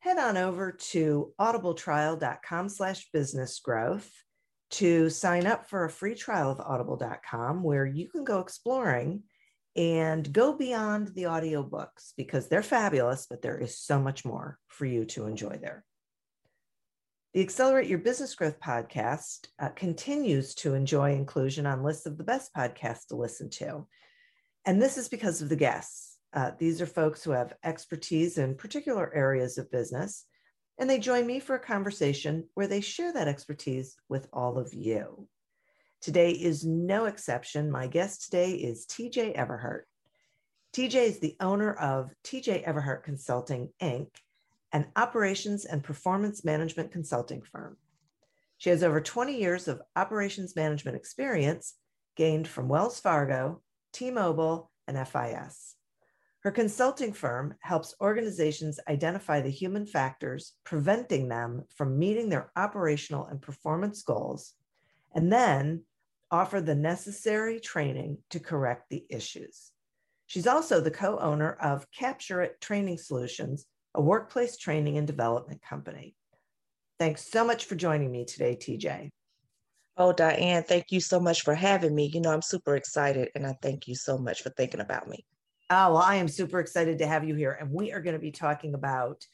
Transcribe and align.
head 0.00 0.18
on 0.18 0.36
over 0.36 0.72
to 0.72 1.32
audibletrial.com 1.40 2.68
slash 2.68 3.08
business 3.12 3.58
growth 3.60 4.10
to 4.70 5.08
sign 5.10 5.46
up 5.46 5.68
for 5.68 5.84
a 5.84 5.90
free 5.90 6.14
trial 6.14 6.50
of 6.50 6.60
audible.com 6.60 7.62
where 7.62 7.86
you 7.86 8.08
can 8.08 8.24
go 8.24 8.40
exploring 8.40 9.22
and 9.76 10.32
go 10.32 10.52
beyond 10.52 11.08
the 11.14 11.22
audiobooks 11.22 12.12
because 12.16 12.48
they're 12.48 12.62
fabulous, 12.62 13.26
but 13.30 13.42
there 13.42 13.58
is 13.58 13.78
so 13.78 13.98
much 14.00 14.24
more 14.24 14.58
for 14.66 14.84
you 14.84 15.04
to 15.04 15.26
enjoy 15.26 15.56
there. 15.60 15.84
The 17.34 17.42
Accelerate 17.42 17.88
Your 17.88 17.98
Business 17.98 18.34
Growth 18.34 18.58
podcast 18.58 19.46
uh, 19.60 19.68
continues 19.68 20.54
to 20.56 20.74
enjoy 20.74 21.12
inclusion 21.12 21.66
on 21.66 21.84
lists 21.84 22.06
of 22.06 22.18
the 22.18 22.24
best 22.24 22.52
podcasts 22.54 23.06
to 23.08 23.16
listen 23.16 23.50
to. 23.50 23.86
And 24.64 24.82
this 24.82 24.98
is 24.98 25.08
because 25.08 25.40
of 25.40 25.48
the 25.48 25.56
guests. 25.56 26.17
Uh, 26.32 26.50
these 26.58 26.80
are 26.82 26.86
folks 26.86 27.24
who 27.24 27.30
have 27.30 27.54
expertise 27.64 28.38
in 28.38 28.54
particular 28.54 29.12
areas 29.14 29.58
of 29.58 29.70
business, 29.70 30.26
and 30.78 30.88
they 30.88 30.98
join 30.98 31.26
me 31.26 31.40
for 31.40 31.56
a 31.56 31.60
conversation 31.60 32.44
where 32.54 32.66
they 32.66 32.80
share 32.80 33.12
that 33.12 33.28
expertise 33.28 33.96
with 34.08 34.28
all 34.32 34.58
of 34.58 34.74
you. 34.74 35.26
Today 36.00 36.30
is 36.30 36.64
no 36.64 37.06
exception. 37.06 37.70
My 37.70 37.86
guest 37.86 38.24
today 38.24 38.52
is 38.52 38.86
TJ 38.86 39.36
Everhart. 39.36 39.82
TJ 40.72 40.94
is 40.94 41.18
the 41.18 41.36
owner 41.40 41.72
of 41.72 42.12
TJ 42.22 42.64
Everhart 42.64 43.02
Consulting, 43.02 43.70
Inc., 43.80 44.08
an 44.72 44.86
operations 44.94 45.64
and 45.64 45.82
performance 45.82 46.44
management 46.44 46.92
consulting 46.92 47.42
firm. 47.42 47.78
She 48.58 48.70
has 48.70 48.84
over 48.84 49.00
20 49.00 49.36
years 49.36 49.66
of 49.66 49.80
operations 49.96 50.54
management 50.54 50.96
experience 50.96 51.74
gained 52.16 52.46
from 52.46 52.68
Wells 52.68 53.00
Fargo, 53.00 53.62
T 53.92 54.10
Mobile, 54.10 54.70
and 54.86 54.98
FIS. 55.08 55.77
Her 56.40 56.52
consulting 56.52 57.12
firm 57.12 57.56
helps 57.60 57.94
organizations 58.00 58.78
identify 58.88 59.40
the 59.40 59.50
human 59.50 59.86
factors 59.86 60.54
preventing 60.64 61.28
them 61.28 61.64
from 61.74 61.98
meeting 61.98 62.28
their 62.28 62.52
operational 62.56 63.26
and 63.26 63.42
performance 63.42 64.02
goals, 64.02 64.54
and 65.12 65.32
then 65.32 65.82
offer 66.30 66.60
the 66.60 66.74
necessary 66.74 67.58
training 67.58 68.18
to 68.30 68.38
correct 68.38 68.88
the 68.88 69.04
issues. 69.10 69.72
She's 70.26 70.46
also 70.46 70.80
the 70.80 70.90
co 70.90 71.18
owner 71.18 71.54
of 71.54 71.90
Capture 71.90 72.42
It 72.42 72.60
Training 72.60 72.98
Solutions, 72.98 73.66
a 73.94 74.02
workplace 74.02 74.56
training 74.56 74.96
and 74.96 75.06
development 75.06 75.60
company. 75.62 76.14
Thanks 76.98 77.28
so 77.30 77.44
much 77.44 77.64
for 77.64 77.74
joining 77.74 78.12
me 78.12 78.24
today, 78.24 78.54
TJ. 78.56 79.10
Oh, 79.96 80.12
Diane, 80.12 80.62
thank 80.62 80.92
you 80.92 81.00
so 81.00 81.18
much 81.18 81.42
for 81.42 81.54
having 81.54 81.94
me. 81.94 82.10
You 82.12 82.20
know, 82.20 82.30
I'm 82.30 82.42
super 82.42 82.76
excited 82.76 83.30
and 83.34 83.44
I 83.44 83.56
thank 83.60 83.88
you 83.88 83.96
so 83.96 84.18
much 84.18 84.42
for 84.42 84.50
thinking 84.50 84.80
about 84.80 85.08
me. 85.08 85.24
Oh, 85.70 85.92
well, 85.92 86.02
I 86.02 86.16
am 86.16 86.28
super 86.28 86.60
excited 86.60 86.98
to 86.98 87.06
have 87.06 87.24
you 87.24 87.34
here. 87.34 87.52
And 87.52 87.70
we 87.70 87.92
are 87.92 88.00
going 88.00 88.14
to 88.14 88.20
be 88.20 88.30
talking 88.30 88.74
about 88.74 89.24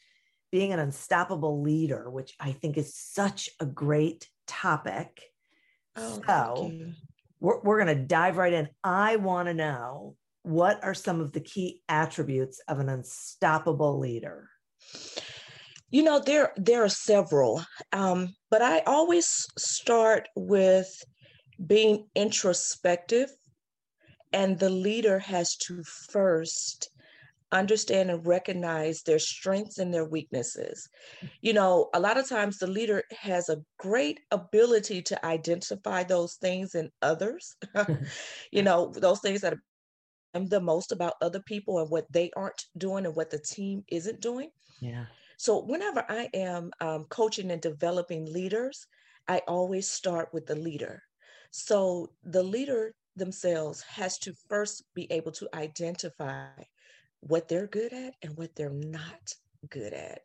being 0.50 0.72
an 0.72 0.80
unstoppable 0.80 1.62
leader, 1.62 2.10
which 2.10 2.34
I 2.40 2.52
think 2.52 2.76
is 2.76 2.94
such 2.96 3.50
a 3.60 3.66
great 3.66 4.28
topic. 4.46 5.22
Oh, 5.96 6.22
so 6.26 6.72
we're, 7.40 7.60
we're 7.60 7.84
going 7.84 7.96
to 7.96 8.04
dive 8.04 8.36
right 8.36 8.52
in. 8.52 8.68
I 8.82 9.16
want 9.16 9.46
to 9.48 9.54
know 9.54 10.16
what 10.42 10.82
are 10.84 10.94
some 10.94 11.20
of 11.20 11.32
the 11.32 11.40
key 11.40 11.82
attributes 11.88 12.60
of 12.68 12.78
an 12.78 12.88
unstoppable 12.88 13.98
leader? 13.98 14.48
You 15.90 16.02
know, 16.02 16.18
there 16.18 16.52
there 16.56 16.82
are 16.84 16.88
several, 16.88 17.64
um, 17.92 18.34
but 18.50 18.62
I 18.62 18.80
always 18.80 19.46
start 19.56 20.28
with 20.34 20.92
being 21.64 22.08
introspective 22.14 23.30
and 24.34 24.58
the 24.58 24.68
leader 24.68 25.20
has 25.20 25.56
to 25.56 25.82
first 25.84 26.90
understand 27.52 28.10
and 28.10 28.26
recognize 28.26 29.02
their 29.02 29.20
strengths 29.20 29.78
and 29.78 29.94
their 29.94 30.04
weaknesses. 30.04 30.88
You 31.40 31.52
know, 31.52 31.88
a 31.94 32.00
lot 32.00 32.18
of 32.18 32.28
times 32.28 32.58
the 32.58 32.66
leader 32.66 33.04
has 33.12 33.48
a 33.48 33.62
great 33.78 34.18
ability 34.32 35.02
to 35.02 35.24
identify 35.24 36.02
those 36.02 36.34
things 36.34 36.74
in 36.74 36.90
others, 37.00 37.54
you 38.50 38.62
know, 38.62 38.92
those 38.96 39.20
things 39.20 39.40
that 39.42 39.54
are 39.54 39.62
the 40.34 40.60
most 40.60 40.90
about 40.90 41.14
other 41.22 41.40
people 41.40 41.78
and 41.78 41.88
what 41.88 42.10
they 42.10 42.32
aren't 42.36 42.64
doing 42.76 43.06
and 43.06 43.14
what 43.14 43.30
the 43.30 43.38
team 43.38 43.84
isn't 43.88 44.20
doing. 44.20 44.50
Yeah. 44.80 45.04
So 45.36 45.62
whenever 45.62 46.04
I 46.08 46.28
am 46.34 46.72
um, 46.80 47.04
coaching 47.04 47.52
and 47.52 47.62
developing 47.62 48.32
leaders, 48.32 48.84
I 49.28 49.42
always 49.46 49.88
start 49.88 50.30
with 50.32 50.46
the 50.46 50.56
leader. 50.56 51.02
So 51.52 52.10
the 52.24 52.42
leader 52.42 52.94
themselves 53.16 53.82
has 53.82 54.18
to 54.18 54.34
first 54.48 54.84
be 54.94 55.10
able 55.10 55.32
to 55.32 55.48
identify 55.54 56.48
what 57.20 57.48
they're 57.48 57.66
good 57.66 57.92
at 57.92 58.14
and 58.22 58.36
what 58.36 58.54
they're 58.54 58.70
not 58.70 59.34
good 59.70 59.92
at. 59.92 60.20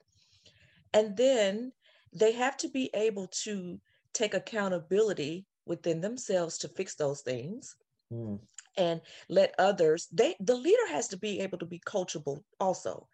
And 0.93 1.15
then 1.15 1.71
they 2.13 2.31
have 2.33 2.57
to 2.57 2.69
be 2.69 2.89
able 2.93 3.27
to 3.43 3.79
take 4.13 4.33
accountability 4.33 5.45
within 5.65 6.01
themselves 6.01 6.57
to 6.59 6.67
fix 6.67 6.95
those 6.95 7.21
things. 7.21 7.75
Mm. 8.11 8.39
And 8.77 9.01
let 9.27 9.53
others, 9.59 10.07
they 10.11 10.35
the 10.39 10.55
leader 10.55 10.87
has 10.89 11.09
to 11.09 11.17
be 11.17 11.41
able 11.41 11.57
to 11.57 11.65
be 11.65 11.79
coachable 11.79 12.43
also. 12.59 13.07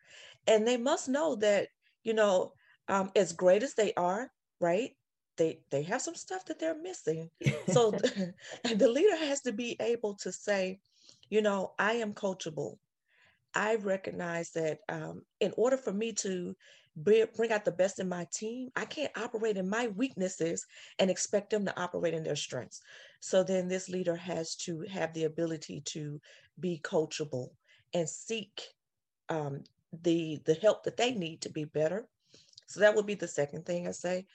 And 0.48 0.68
they 0.68 0.78
must 0.78 1.10
know 1.10 1.36
that, 1.38 1.70
you 2.04 2.14
know, 2.14 2.54
um, 2.88 3.12
as 3.16 3.34
great 3.34 3.64
as 3.64 3.74
they 3.74 3.94
are, 3.96 4.32
right? 4.60 4.92
They 5.38 5.60
they 5.70 5.84
have 5.84 6.02
some 6.02 6.16
stuff 6.16 6.46
that 6.46 6.60
they're 6.60 6.82
missing 6.82 7.30
so 7.68 7.92
the 8.76 8.88
leader 8.88 9.16
has 9.16 9.42
to 9.42 9.52
be 9.52 9.76
able 9.80 10.14
to 10.14 10.32
say 10.32 10.80
you 11.30 11.42
know 11.42 11.74
i 11.80 11.94
am 11.94 12.14
coachable 12.14 12.78
i 13.54 13.76
recognize 13.76 14.52
that 14.52 14.80
um, 14.90 15.22
in 15.40 15.54
order 15.58 15.78
for 15.78 15.94
me 15.94 16.12
to 16.12 16.56
be, 17.04 17.26
bring 17.36 17.52
out 17.52 17.66
the 17.66 17.72
best 17.72 18.00
in 18.00 18.08
my 18.08 18.26
team 18.34 18.70
i 18.76 18.86
can't 18.86 19.12
operate 19.18 19.58
in 19.58 19.70
my 19.70 19.88
weaknesses 19.88 20.66
and 21.00 21.10
expect 21.10 21.50
them 21.50 21.66
to 21.66 21.80
operate 21.80 22.14
in 22.14 22.24
their 22.24 22.36
strengths 22.36 22.82
so 23.20 23.44
then 23.44 23.68
this 23.68 23.90
leader 23.90 24.16
has 24.16 24.56
to 24.56 24.82
have 24.92 25.14
the 25.14 25.26
ability 25.26 25.82
to 25.86 26.22
be 26.60 26.80
coachable 26.84 27.50
and 27.94 28.08
seek 28.08 28.62
um, 29.30 29.64
the 30.04 30.40
the 30.46 30.54
help 30.56 30.84
that 30.84 30.98
they 30.98 31.12
need 31.12 31.42
to 31.42 31.50
be 31.50 31.66
better. 31.66 32.08
So 32.68 32.80
that 32.80 32.96
would 32.96 33.06
be 33.06 33.16
the 33.16 33.28
second 33.28 33.66
thing 33.66 33.88
I 33.88 33.92
say. 33.92 34.26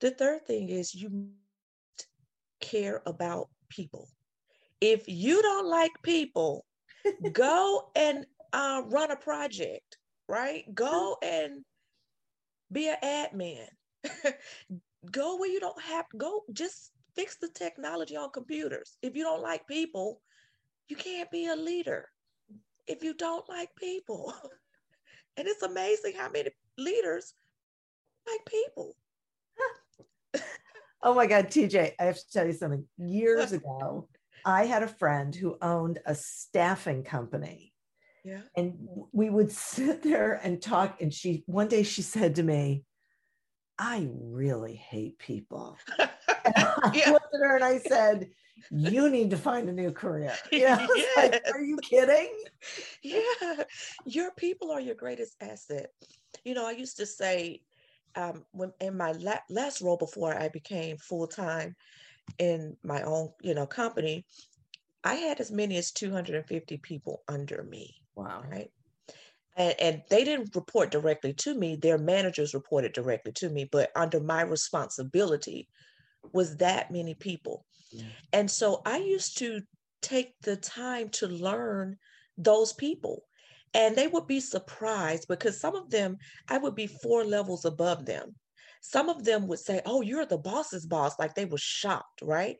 The 0.00 0.10
third 0.12 0.46
thing 0.46 0.68
is 0.68 0.94
you 0.94 1.28
care 2.60 3.02
about 3.06 3.48
people. 3.68 4.08
If 4.80 5.04
you 5.08 5.42
don't 5.42 5.66
like 5.66 5.90
people, 6.02 6.64
go 7.32 7.90
and 7.96 8.26
uh, 8.52 8.82
run 8.86 9.10
a 9.10 9.16
project, 9.16 9.98
right? 10.28 10.64
Go 10.74 11.16
and 11.22 11.64
be 12.70 12.88
an 12.88 12.96
admin. 13.02 13.66
go 15.10 15.36
where 15.36 15.50
you 15.50 15.60
don't 15.60 15.80
have 15.80 16.06
go 16.16 16.42
just 16.52 16.92
fix 17.14 17.36
the 17.36 17.48
technology 17.48 18.16
on 18.16 18.30
computers. 18.30 18.96
If 19.02 19.16
you 19.16 19.24
don't 19.24 19.42
like 19.42 19.66
people, 19.66 20.20
you 20.88 20.96
can't 20.96 21.30
be 21.30 21.46
a 21.46 21.56
leader 21.56 22.08
if 22.86 23.02
you 23.02 23.14
don't 23.14 23.48
like 23.48 23.70
people. 23.76 24.32
and 25.36 25.46
it's 25.46 25.62
amazing 25.62 26.14
how 26.16 26.30
many 26.30 26.50
leaders 26.78 27.34
like 28.26 28.40
people. 28.46 28.94
Oh 31.02 31.14
my 31.14 31.26
God, 31.26 31.46
TJ, 31.46 31.92
I 31.98 32.04
have 32.04 32.16
to 32.16 32.30
tell 32.32 32.46
you 32.46 32.52
something. 32.52 32.84
Years 32.96 33.52
ago, 33.52 34.08
I 34.44 34.64
had 34.64 34.82
a 34.82 34.88
friend 34.88 35.34
who 35.34 35.56
owned 35.60 36.00
a 36.06 36.14
staffing 36.14 37.02
company. 37.04 37.72
Yeah. 38.24 38.40
And 38.56 38.74
we 39.12 39.30
would 39.30 39.52
sit 39.52 40.02
there 40.02 40.34
and 40.42 40.60
talk. 40.60 41.00
And 41.00 41.12
she, 41.12 41.44
one 41.46 41.68
day 41.68 41.82
she 41.82 42.02
said 42.02 42.36
to 42.36 42.42
me, 42.42 42.84
I 43.78 44.08
really 44.12 44.74
hate 44.74 45.18
people. 45.18 45.78
And 45.98 46.08
I 46.56 46.90
Yeah. 46.94 47.12
looked 47.12 47.34
at 47.34 47.40
her 47.40 47.54
and 47.54 47.64
I 47.64 47.78
said, 47.78 48.28
You 48.70 49.08
need 49.08 49.30
to 49.30 49.36
find 49.36 49.68
a 49.68 49.72
new 49.72 49.92
career. 49.92 50.32
You 50.52 50.60
know, 50.60 50.88
Yes. 50.88 51.06
like, 51.16 51.42
Are 51.54 51.60
you 51.60 51.78
kidding? 51.78 52.32
yeah, 53.02 53.64
your 54.04 54.32
people 54.32 54.72
are 54.72 54.80
your 54.80 54.94
greatest 54.96 55.36
asset. 55.40 55.90
You 56.44 56.54
know, 56.54 56.66
I 56.66 56.72
used 56.72 56.96
to 56.96 57.06
say 57.06 57.62
um, 58.18 58.44
when 58.50 58.72
in 58.80 58.96
my 58.96 59.12
la- 59.12 59.46
last 59.48 59.80
role 59.80 59.96
before 59.96 60.36
I 60.36 60.48
became 60.48 60.96
full 60.98 61.28
time 61.28 61.76
in 62.38 62.76
my 62.82 63.02
own, 63.02 63.30
you 63.42 63.54
know, 63.54 63.66
company, 63.66 64.24
I 65.04 65.14
had 65.14 65.40
as 65.40 65.52
many 65.52 65.76
as 65.76 65.92
250 65.92 66.78
people 66.78 67.22
under 67.28 67.62
me, 67.62 67.94
Wow. 68.16 68.42
right? 68.50 68.70
And, 69.56 69.74
and 69.80 70.02
they 70.10 70.24
didn't 70.24 70.56
report 70.56 70.90
directly 70.90 71.32
to 71.34 71.54
me. 71.54 71.76
Their 71.76 71.98
managers 71.98 72.54
reported 72.54 72.92
directly 72.92 73.32
to 73.36 73.48
me, 73.48 73.68
but 73.70 73.90
under 73.94 74.18
my 74.18 74.42
responsibility 74.42 75.68
was 76.32 76.56
that 76.56 76.90
many 76.90 77.14
people. 77.14 77.64
Yeah. 77.92 78.02
And 78.32 78.50
so 78.50 78.82
I 78.84 78.98
used 78.98 79.38
to 79.38 79.60
take 80.02 80.34
the 80.42 80.56
time 80.56 81.08
to 81.10 81.28
learn 81.28 81.96
those 82.36 82.72
people. 82.72 83.27
And 83.74 83.96
they 83.96 84.06
would 84.06 84.26
be 84.26 84.40
surprised 84.40 85.28
because 85.28 85.60
some 85.60 85.76
of 85.76 85.90
them, 85.90 86.18
I 86.48 86.58
would 86.58 86.74
be 86.74 86.86
four 86.86 87.24
levels 87.24 87.64
above 87.64 88.06
them. 88.06 88.34
Some 88.80 89.08
of 89.08 89.24
them 89.24 89.46
would 89.48 89.58
say, 89.58 89.80
Oh, 89.84 90.00
you're 90.02 90.26
the 90.26 90.38
boss's 90.38 90.86
boss. 90.86 91.18
Like 91.18 91.34
they 91.34 91.44
were 91.44 91.58
shocked, 91.58 92.22
right? 92.22 92.56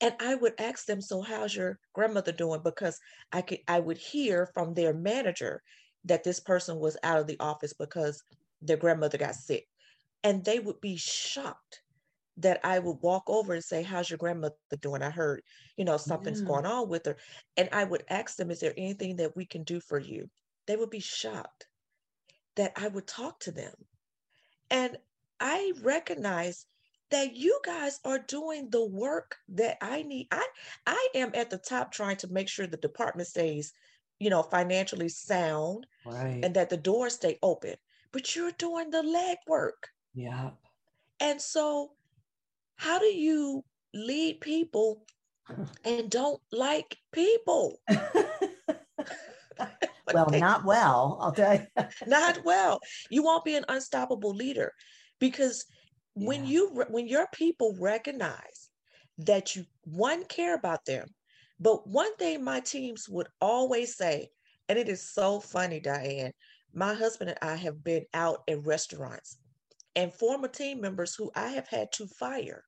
And 0.00 0.14
I 0.20 0.34
would 0.36 0.54
ask 0.58 0.86
them, 0.86 1.00
So 1.00 1.22
how's 1.22 1.54
your 1.54 1.78
grandmother 1.92 2.32
doing? 2.32 2.60
Because 2.62 2.98
I 3.32 3.42
could 3.42 3.60
I 3.68 3.80
would 3.80 3.98
hear 3.98 4.46
from 4.54 4.74
their 4.74 4.94
manager 4.94 5.62
that 6.04 6.24
this 6.24 6.40
person 6.40 6.78
was 6.78 6.96
out 7.02 7.18
of 7.18 7.26
the 7.26 7.38
office 7.40 7.72
because 7.72 8.22
their 8.62 8.76
grandmother 8.76 9.18
got 9.18 9.34
sick. 9.34 9.66
And 10.24 10.44
they 10.44 10.58
would 10.58 10.80
be 10.80 10.96
shocked 10.96 11.82
that 12.38 12.60
I 12.64 12.78
would 12.78 12.98
walk 13.02 13.24
over 13.28 13.54
and 13.54 13.64
say, 13.64 13.82
How's 13.82 14.10
your 14.10 14.18
grandmother 14.18 14.56
doing? 14.80 15.02
I 15.02 15.10
heard, 15.10 15.42
you 15.76 15.84
know, 15.84 15.96
something's 15.98 16.40
Yeah. 16.40 16.42
going 16.42 16.66
on 16.66 16.88
with 16.88 17.06
her. 17.06 17.18
And 17.56 17.68
I 17.72 17.84
would 17.84 18.04
ask 18.08 18.36
them, 18.36 18.50
Is 18.50 18.60
there 18.60 18.74
anything 18.76 19.16
that 19.16 19.36
we 19.36 19.46
can 19.46 19.64
do 19.64 19.80
for 19.80 19.98
you? 19.98 20.30
They 20.66 20.76
would 20.76 20.90
be 20.90 21.00
shocked 21.00 21.66
that 22.56 22.72
I 22.76 22.88
would 22.88 23.06
talk 23.08 23.40
to 23.40 23.52
them. 23.52 23.74
And 24.70 24.98
I 25.40 25.74
recognize 25.82 26.64
that 27.10 27.36
you 27.36 27.60
guys 27.64 28.00
are 28.04 28.18
doing 28.18 28.70
the 28.70 28.84
work 28.86 29.36
that 29.48 29.76
I 29.82 30.02
need. 30.02 30.28
I 30.30 30.48
I 30.86 31.08
am 31.14 31.32
at 31.34 31.50
the 31.50 31.58
top 31.58 31.92
trying 31.92 32.16
to 32.18 32.28
make 32.32 32.48
sure 32.48 32.66
the 32.66 32.78
department 32.78 33.28
stays, 33.28 33.72
you 34.18 34.30
know, 34.30 34.42
financially 34.42 35.10
sound 35.10 35.86
Right. 36.04 36.40
and 36.42 36.56
that 36.56 36.70
the 36.70 36.78
doors 36.78 37.14
stay 37.16 37.38
open. 37.42 37.76
But 38.12 38.36
you're 38.36 38.52
doing 38.52 38.90
the 38.90 39.02
legwork. 39.02 39.88
yeah. 40.14 40.50
And 41.20 41.40
so, 41.40 41.96
how 42.78 42.98
do 42.98 43.06
you 43.06 43.62
lead 43.92 44.40
people 44.40 45.04
and 45.84 46.10
don't 46.10 46.40
like 46.52 46.96
people? 47.12 47.78
well, 50.14 50.30
not 50.30 50.64
well, 50.64 51.18
I'll 51.20 51.32
tell 51.32 51.54
you. 51.54 51.66
not 52.06 52.44
well. 52.44 52.80
You 53.10 53.22
won't 53.24 53.44
be 53.44 53.56
an 53.56 53.64
unstoppable 53.68 54.34
leader 54.34 54.72
because 55.18 55.64
when 56.14 56.46
you 56.46 56.84
when 56.88 57.06
your 57.06 57.26
people 57.32 57.76
recognize 57.78 58.70
that 59.18 59.54
you 59.56 59.64
one 59.84 60.24
care 60.24 60.54
about 60.54 60.84
them, 60.84 61.08
but 61.60 61.86
one 61.86 62.14
thing 62.16 62.42
my 62.42 62.60
teams 62.60 63.08
would 63.08 63.28
always 63.40 63.96
say, 63.96 64.28
and 64.68 64.78
it 64.78 64.88
is 64.88 65.12
so 65.12 65.40
funny, 65.40 65.80
Diane. 65.80 66.32
My 66.72 66.94
husband 66.94 67.30
and 67.30 67.38
I 67.42 67.56
have 67.56 67.82
been 67.82 68.04
out 68.14 68.42
in 68.46 68.60
restaurants, 68.60 69.38
and 69.96 70.12
former 70.12 70.48
team 70.48 70.80
members 70.80 71.14
who 71.14 71.30
I 71.34 71.48
have 71.48 71.66
had 71.66 71.90
to 71.92 72.06
fire. 72.06 72.64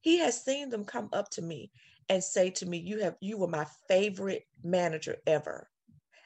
He 0.00 0.18
has 0.18 0.44
seen 0.44 0.70
them 0.70 0.84
come 0.84 1.08
up 1.12 1.30
to 1.30 1.42
me 1.42 1.70
and 2.08 2.22
say 2.22 2.50
to 2.50 2.66
me, 2.66 2.78
"You 2.78 3.00
have 3.00 3.16
you 3.20 3.38
were 3.38 3.48
my 3.48 3.66
favorite 3.88 4.44
manager 4.62 5.16
ever." 5.26 5.68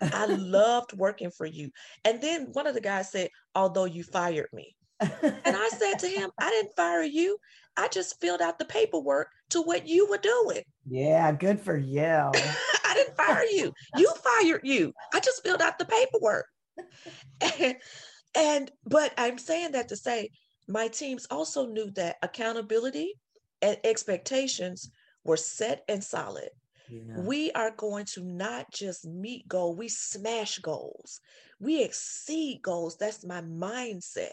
I 0.00 0.24
loved 0.26 0.92
working 0.92 1.30
for 1.30 1.46
you. 1.46 1.70
And 2.04 2.20
then 2.20 2.48
one 2.52 2.66
of 2.66 2.74
the 2.74 2.80
guys 2.80 3.10
said, 3.10 3.30
although 3.54 3.84
you 3.84 4.02
fired 4.02 4.48
me. 4.52 4.74
And 5.00 5.56
I 5.56 5.68
said 5.70 5.98
to 6.00 6.08
him, 6.08 6.30
I 6.38 6.50
didn't 6.50 6.76
fire 6.76 7.02
you. 7.02 7.38
I 7.76 7.88
just 7.88 8.20
filled 8.20 8.42
out 8.42 8.58
the 8.58 8.66
paperwork 8.66 9.28
to 9.50 9.62
what 9.62 9.88
you 9.88 10.06
were 10.08 10.18
doing. 10.18 10.62
yeah, 10.88 11.32
good 11.32 11.60
for 11.60 11.76
you. 11.76 12.02
I 12.84 12.94
didn't 12.94 13.16
fire 13.16 13.44
you. 13.44 13.72
You 13.96 14.12
fired 14.22 14.60
you. 14.64 14.92
I 15.14 15.20
just 15.20 15.42
filled 15.42 15.62
out 15.62 15.78
the 15.78 15.86
paperwork. 15.86 16.46
And, 17.40 17.76
and 18.36 18.70
but 18.84 19.12
I'm 19.16 19.38
saying 19.38 19.72
that 19.72 19.88
to 19.88 19.96
say 19.96 20.30
my 20.68 20.88
teams 20.88 21.26
also 21.30 21.66
knew 21.66 21.90
that 21.92 22.16
accountability 22.22 23.14
expectations 23.62 24.90
were 25.24 25.36
set 25.36 25.84
and 25.88 26.02
solid. 26.02 26.50
Yeah. 26.88 27.20
we 27.20 27.52
are 27.52 27.70
going 27.76 28.04
to 28.14 28.24
not 28.24 28.72
just 28.72 29.06
meet 29.06 29.46
goal 29.46 29.76
we 29.76 29.88
smash 29.88 30.58
goals. 30.58 31.20
We 31.60 31.82
exceed 31.84 32.62
goals. 32.62 32.96
That's 32.96 33.24
my 33.24 33.42
mindset. 33.42 34.32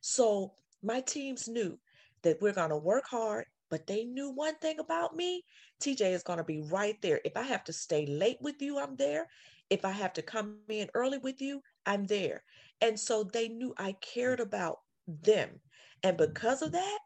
So 0.00 0.52
my 0.82 1.00
teams 1.00 1.48
knew 1.48 1.78
that 2.22 2.40
we're 2.40 2.52
going 2.52 2.70
to 2.70 2.76
work 2.76 3.04
hard 3.10 3.46
but 3.70 3.86
they 3.86 4.04
knew 4.04 4.30
one 4.30 4.54
thing 4.56 4.78
about 4.78 5.14
me. 5.14 5.44
Tj 5.80 6.00
is 6.12 6.22
going 6.22 6.38
to 6.38 6.44
be 6.44 6.60
right 6.60 7.00
there. 7.02 7.20
If 7.24 7.36
i 7.36 7.42
have 7.42 7.64
to 7.64 7.72
stay 7.72 8.06
late 8.06 8.38
with 8.40 8.60
you 8.60 8.78
i'm 8.78 8.96
there. 8.96 9.26
If 9.70 9.84
i 9.84 9.90
have 9.90 10.12
to 10.14 10.22
come 10.22 10.56
in 10.68 10.88
early 10.94 11.18
with 11.18 11.40
you 11.40 11.62
i'm 11.86 12.06
there. 12.06 12.42
And 12.80 12.98
so 12.98 13.24
they 13.24 13.48
knew 13.48 13.74
i 13.76 13.92
cared 14.00 14.40
about 14.40 14.78
them. 15.06 15.60
And 16.02 16.16
because 16.16 16.62
of 16.62 16.72
that 16.72 16.98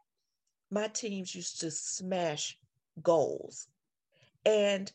my 0.73 0.87
teams 0.87 1.35
used 1.35 1.61
to 1.61 1.71
smash 1.71 2.57
goals 3.01 3.67
and 4.45 4.91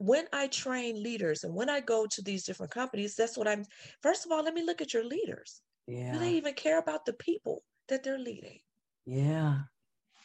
when 0.00 0.24
I 0.32 0.46
train 0.46 1.02
leaders 1.02 1.44
and 1.44 1.54
when 1.54 1.68
I 1.68 1.80
go 1.80 2.06
to 2.06 2.22
these 2.22 2.44
different 2.44 2.72
companies, 2.72 3.14
that's 3.16 3.36
what 3.36 3.46
I'm. 3.46 3.64
First 4.02 4.24
of 4.24 4.32
all, 4.32 4.42
let 4.42 4.54
me 4.54 4.62
look 4.64 4.80
at 4.80 4.94
your 4.94 5.04
leaders. 5.04 5.60
yeah. 5.86 6.12
Do 6.12 6.18
they 6.18 6.32
even 6.32 6.54
care 6.54 6.78
about 6.78 7.04
the 7.04 7.12
people 7.12 7.62
that 7.88 8.02
they're 8.02 8.18
leading? 8.18 8.60
Yeah, 9.04 9.58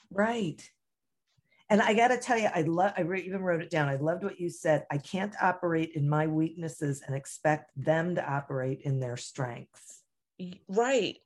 right. 0.10 0.62
And 1.70 1.82
I 1.82 1.94
got 1.94 2.10
to 2.10 2.18
tell 2.18 2.38
you, 2.38 2.50
I 2.54 2.62
love. 2.62 2.94
I 2.98 3.02
re- 3.02 3.24
even 3.24 3.42
wrote 3.42 3.62
it 3.62 3.70
down. 3.70 3.90
I 3.90 3.98
loved 3.98 4.24
what 4.24 4.40
you 4.40 4.50
said. 4.50 4.86
I 4.90 4.98
can't 4.98 5.34
operate 5.42 5.92
in 5.94 6.08
my 6.08 6.26
weaknesses 6.26 7.04
and 7.06 7.14
expect 7.14 7.72
them 7.76 8.16
to 8.16 8.26
operate 8.26 8.82
in 8.84 9.00
their 9.00 9.18
strengths. 9.18 10.04
Right. 10.70 11.18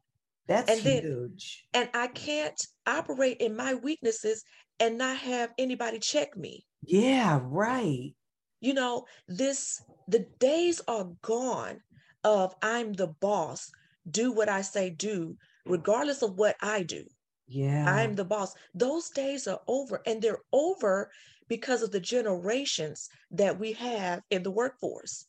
That's 0.50 0.70
And 0.70 0.82
then- 0.82 1.04
huge. 1.04 1.64
And 1.74 1.90
I 1.94 2.08
can't 2.08 2.60
operate 2.88 3.38
in 3.38 3.56
my 3.56 3.76
weaknesses 3.76 4.44
and 4.80 4.98
not 4.98 5.18
have 5.18 5.54
anybody 5.60 6.00
check 6.00 6.36
me. 6.36 6.66
Yeah, 6.84 7.40
right. 7.44 8.16
You 8.60 8.74
know, 8.74 9.06
this, 9.28 9.82
the 10.08 10.26
days 10.40 10.82
are 10.88 11.06
gone 11.22 11.82
of 12.24 12.56
I'm 12.64 12.94
the 12.94 13.08
boss, 13.08 13.70
do 14.10 14.32
what 14.32 14.50
I 14.50 14.62
say 14.64 14.90
do, 14.90 15.38
regardless 15.66 16.24
of 16.24 16.36
what 16.36 16.56
I 16.62 16.82
do. 16.84 17.06
Yeah. 17.48 17.86
I'm 17.88 18.16
the 18.16 18.26
boss. 18.26 18.56
Those 18.74 19.10
days 19.12 19.48
are 19.48 19.62
over, 19.68 20.02
and 20.08 20.22
they're 20.22 20.42
over 20.52 21.12
because 21.48 21.84
of 21.84 21.92
the 21.92 22.00
generations 22.00 23.08
that 23.32 23.60
we 23.60 23.74
have 23.74 24.22
in 24.32 24.42
the 24.44 24.52
workforce. 24.52 25.26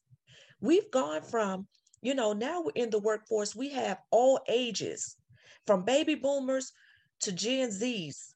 We've 0.61 0.91
gone 0.91 1.23
from, 1.23 1.67
you 2.03 2.15
know, 2.15 2.33
now 2.33 2.63
we're 2.63 2.73
in 2.75 2.91
the 2.91 2.99
workforce, 2.99 3.55
we 3.55 3.71
have 3.71 3.99
all 4.11 4.41
ages, 4.49 5.17
from 5.67 5.85
baby 5.85 6.15
boomers 6.15 6.73
to 7.21 7.33
Gen 7.33 7.71
Zs, 7.71 8.35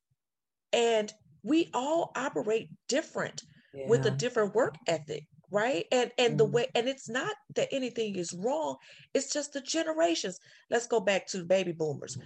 and 0.73 1.13
we 1.43 1.71
all 1.75 2.13
operate 2.17 2.71
different 2.89 3.43
with 3.85 4.05
a 4.07 4.11
different 4.11 4.55
work 4.55 4.77
ethic, 4.87 5.25
right? 5.51 5.87
And 5.93 6.13
and 6.19 6.39
the 6.39 6.45
Mhm. 6.45 6.53
way 6.53 6.67
and 6.75 6.89
it's 6.89 7.09
not 7.09 7.35
that 7.55 7.69
anything 7.73 8.17
is 8.17 8.33
wrong 8.33 8.77
it's 9.15 9.33
just 9.33 9.53
the 9.53 9.61
generations. 9.61 10.39
Let's 10.71 10.87
go 10.87 11.01
back 11.01 11.27
to 11.29 11.45
baby 11.45 11.73
boomers 11.73 12.17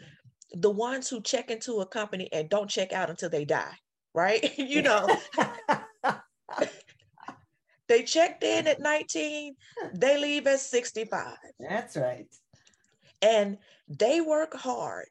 the 0.52 0.70
ones 0.70 1.08
who 1.10 1.20
check 1.22 1.50
into 1.50 1.80
a 1.80 1.86
company 1.86 2.28
and 2.32 2.48
don't 2.48 2.70
check 2.70 2.92
out 2.92 3.10
until 3.10 3.30
they 3.30 3.44
die 3.44 3.74
right? 4.14 4.54
You 4.58 4.82
know 4.82 5.10
they 7.88 8.02
checked 8.02 8.42
in 8.44 8.66
at 8.66 8.80
19 8.92 9.54
they 9.94 10.18
leave 10.18 10.46
at 10.46 10.60
65 10.60 11.36
That's 11.58 11.96
right. 11.96 12.26
and 13.22 13.58
they 13.88 14.20
work 14.20 14.54
hard 14.54 15.06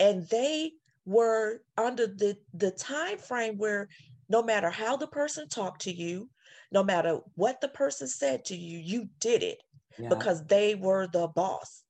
and 0.00 0.26
they 0.28 0.72
were 1.04 1.62
under 1.78 2.06
the 2.06 2.36
the 2.54 2.70
time 2.72 3.18
frame 3.18 3.56
where 3.56 3.88
no 4.28 4.42
matter 4.42 4.70
how 4.70 4.96
the 4.96 5.06
person 5.06 5.48
talked 5.48 5.82
to 5.82 5.92
you 5.92 6.28
no 6.72 6.82
matter 6.82 7.20
what 7.36 7.60
the 7.60 7.68
person 7.68 8.08
said 8.08 8.44
to 8.46 8.56
you 8.56 8.78
you 8.78 9.08
did 9.20 9.42
it 9.42 9.58
Yeah. 9.98 10.08
because 10.08 10.44
they 10.44 10.74
were 10.74 11.06
the 11.06 11.28
boss. 11.28 11.84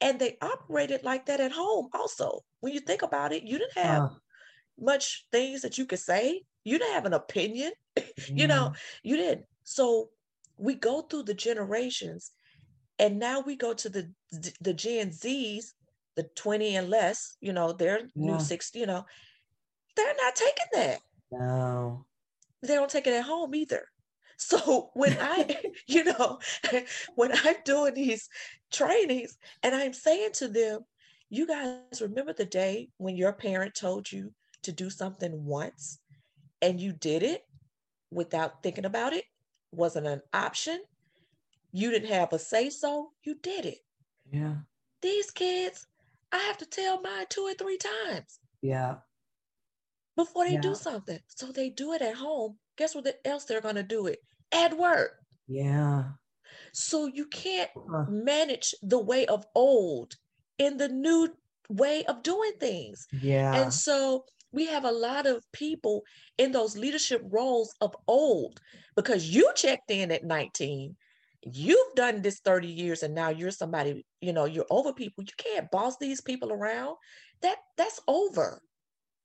And 0.00 0.18
they 0.18 0.36
operated 0.42 1.04
like 1.04 1.26
that 1.26 1.38
at 1.40 1.52
home 1.52 1.86
also. 1.94 2.40
When 2.60 2.72
you 2.72 2.80
think 2.80 3.02
about 3.02 3.32
it 3.32 3.42
you 3.44 3.58
didn't 3.58 3.78
have 3.84 4.02
Oh, 4.02 4.16
much 4.78 5.26
things 5.30 5.60
that 5.62 5.76
you 5.78 5.84
could 5.86 6.00
say. 6.00 6.42
You 6.64 6.78
didn't 6.78 6.94
have 6.94 7.06
an 7.06 7.12
opinion. 7.14 7.72
You 8.40 8.46
know 8.48 8.64
mm-hmm. 8.72 9.08
you 9.08 9.16
didn't 9.16 9.44
so 9.64 10.10
we 10.58 10.74
go 10.74 11.02
through 11.02 11.22
the 11.22 11.34
generations 11.34 12.32
and 12.98 13.18
now 13.18 13.40
we 13.40 13.56
go 13.56 13.72
to 13.74 13.88
the 13.88 14.10
the 14.60 14.74
gen 14.74 15.12
z's 15.12 15.74
the 16.16 16.24
20 16.36 16.76
and 16.76 16.88
less 16.90 17.36
you 17.40 17.52
know 17.52 17.72
they're 17.72 18.08
Yeah. 18.14 18.26
new 18.26 18.38
60 18.38 18.78
you 18.78 18.86
know 18.86 19.04
they're 19.96 20.14
not 20.22 20.34
taking 20.36 20.66
that 20.74 20.98
No. 21.30 22.04
they 22.62 22.74
don't 22.74 22.90
take 22.90 23.06
it 23.06 23.14
at 23.14 23.24
home 23.24 23.54
either 23.54 23.86
so 24.36 24.90
when 24.94 25.16
i 25.20 25.56
you 25.86 26.04
know 26.04 26.38
when 27.14 27.32
i'm 27.44 27.56
doing 27.64 27.94
these 27.94 28.28
trainings 28.72 29.36
and 29.62 29.74
i'm 29.74 29.92
saying 29.92 30.30
to 30.32 30.48
them 30.48 30.80
you 31.30 31.46
guys 31.46 32.00
remember 32.00 32.32
the 32.32 32.44
day 32.44 32.90
when 32.98 33.16
your 33.16 33.32
parent 33.32 33.74
told 33.74 34.10
you 34.10 34.32
to 34.62 34.72
do 34.72 34.90
something 34.90 35.44
once 35.44 35.98
and 36.60 36.80
you 36.80 36.92
did 36.92 37.22
it 37.22 37.42
without 38.10 38.62
thinking 38.62 38.84
about 38.84 39.12
it 39.12 39.24
wasn't 39.72 40.06
an 40.06 40.22
option 40.32 40.82
you 41.72 41.90
didn't 41.90 42.08
have 42.10 42.32
a 42.32 42.38
say 42.38 42.70
so 42.70 43.12
you 43.24 43.34
did 43.36 43.66
it 43.66 43.78
Yeah. 44.30 44.56
these 45.02 45.30
kids 45.30 45.86
i 46.32 46.38
have 46.38 46.56
to 46.58 46.66
tell 46.66 47.00
mine 47.02 47.26
two 47.28 47.42
or 47.42 47.54
three 47.54 47.78
times 47.78 48.40
Yeah. 48.62 49.00
before 50.16 50.44
they 50.44 50.52
Yeah. 50.54 50.60
do 50.60 50.74
something 50.74 51.20
so 51.28 51.52
they 51.52 51.70
do 51.70 51.92
it 51.92 52.02
at 52.02 52.16
home 52.16 52.58
guess 52.76 52.94
what 52.94 53.20
else 53.24 53.44
they're 53.44 53.60
going 53.60 53.74
to 53.76 53.82
do 53.82 54.06
it 54.06 54.20
at 54.52 54.76
work 54.76 55.18
Yeah. 55.46 56.12
so 56.72 57.06
you 57.06 57.26
can't 57.26 57.70
Huh. 57.76 58.04
manage 58.08 58.74
the 58.82 58.98
way 58.98 59.26
of 59.26 59.46
old 59.54 60.14
in 60.58 60.76
the 60.76 60.88
new 60.88 61.34
way 61.68 62.04
of 62.04 62.22
doing 62.22 62.52
things 62.60 63.06
Yeah. 63.12 63.62
And 63.62 63.72
so 63.72 64.24
we 64.52 64.66
have 64.66 64.84
a 64.84 64.92
lot 64.92 65.26
of 65.26 65.44
people 65.52 66.04
in 66.38 66.52
those 66.52 66.76
leadership 66.76 67.22
roles 67.24 67.74
of 67.80 67.96
old 68.06 68.60
because 68.96 69.28
you 69.28 69.50
checked 69.54 69.90
in 69.90 70.10
at 70.10 70.24
19. 70.24 70.96
You've 71.44 71.94
done 71.96 72.22
this 72.22 72.40
30 72.40 72.68
years 72.68 73.02
and 73.02 73.14
now 73.14 73.30
you're 73.30 73.50
somebody, 73.50 74.06
you 74.20 74.32
know, 74.32 74.44
you're 74.44 74.66
over 74.70 74.92
people. 74.92 75.24
You 75.24 75.32
can't 75.36 75.70
boss 75.70 75.96
these 75.98 76.20
people 76.20 76.52
around. 76.52 76.96
That 77.40 77.56
that's 77.76 78.00
over. 78.06 78.62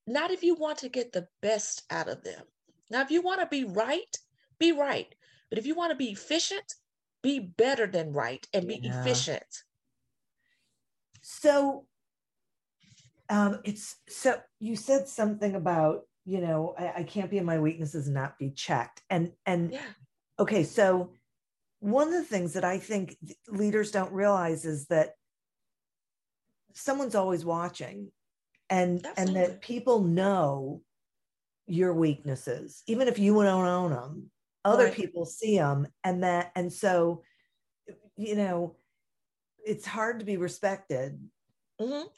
Not 0.08 0.32
if 0.32 0.42
you 0.42 0.56
want 0.56 0.80
to 0.80 0.90
get 0.90 1.12
the 1.12 1.28
best 1.42 1.84
out 1.92 2.08
of 2.08 2.24
them. 2.24 2.42
Now 2.90 3.02
if 3.02 3.12
you 3.12 3.22
want 3.22 3.42
to 3.42 3.48
be 3.48 3.66
right, 3.66 4.18
be 4.58 4.72
right. 4.72 5.14
But 5.50 5.60
if 5.60 5.66
you 5.66 5.76
want 5.76 5.92
to 5.92 5.98
be 5.98 6.12
efficient, 6.12 6.74
be 7.22 7.40
better 7.40 7.86
than 7.88 8.14
right 8.14 8.46
and 8.54 8.68
be 8.68 8.80
Yeah. 8.82 9.00
efficient. 9.00 9.44
So 11.22 11.86
um 13.30 13.60
it's 13.64 13.98
so 14.08 14.40
you 14.60 14.76
said 14.76 15.08
something 15.08 15.56
about, 15.56 16.02
you 16.26 16.40
know, 16.42 16.76
I, 16.78 16.94
I 16.98 17.04
can't 17.04 17.30
be 17.30 17.38
in 17.38 17.46
my 17.46 17.60
weaknesses 17.60 18.08
and 18.08 18.16
not 18.16 18.38
be 18.38 18.52
checked. 18.52 19.02
And 19.10 19.34
and 19.46 19.74
Yeah. 19.74 19.82
okay, 20.40 20.64
so 20.64 21.14
one 21.80 22.08
of 22.08 22.14
the 22.14 22.24
things 22.24 22.54
that 22.54 22.64
I 22.66 22.80
think 22.80 23.16
leaders 23.48 23.92
don't 23.92 24.12
realize 24.12 24.66
is 24.66 24.88
that 24.88 25.12
someone's 26.74 27.16
always 27.16 27.44
watching 27.46 28.12
and 28.70 29.06
and 29.18 29.36
that 29.36 29.62
people 29.62 30.02
know 30.04 30.82
your 31.66 31.94
weaknesses 31.94 32.84
even 32.88 33.08
if 33.08 33.20
you 33.20 33.34
don't 33.34 33.66
own 33.68 33.92
them 33.92 34.32
other 34.64 34.86
Right. 34.86 34.94
people 34.94 35.26
see 35.26 35.58
them 35.58 35.88
and 36.04 36.24
that 36.24 36.52
and 36.56 36.72
so 36.72 37.24
you 38.16 38.36
know 38.36 38.76
it's 39.66 39.86
hard 39.86 40.20
to 40.20 40.26
be 40.26 40.38
respected 40.38 41.20
Mhm. 41.80 42.10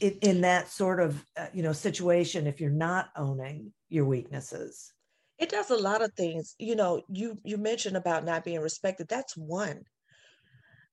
In, 0.00 0.18
in 0.22 0.40
that 0.42 0.68
sort 0.68 1.00
of 1.00 1.24
uh, 1.36 1.48
you 1.52 1.62
know 1.62 1.72
situation 1.72 2.46
if 2.46 2.60
you're 2.60 2.70
not 2.70 3.10
owning 3.16 3.72
your 3.88 4.06
weaknesses. 4.06 4.92
It 5.38 5.48
does 5.50 5.70
a 5.70 5.76
lot 5.76 6.02
of 6.02 6.12
things. 6.14 6.54
You 6.58 6.76
know 6.76 7.02
you 7.08 7.38
you 7.44 7.56
mentioned 7.58 7.96
about 7.96 8.24
not 8.24 8.44
being 8.44 8.60
respected. 8.60 9.08
That's 9.08 9.36
one. 9.36 9.84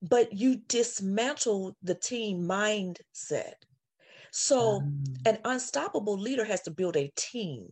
But 0.02 0.34
you 0.34 0.58
dismantle 0.68 1.76
the 1.84 1.96
team 1.96 2.42
mindset. 2.48 3.54
So 4.32 4.82
Um, 4.82 5.04
an 5.26 5.40
unstoppable 5.46 6.18
leader 6.18 6.46
has 6.46 6.62
to 6.64 6.72
build 6.72 6.98
a 6.98 7.12
team. 7.16 7.70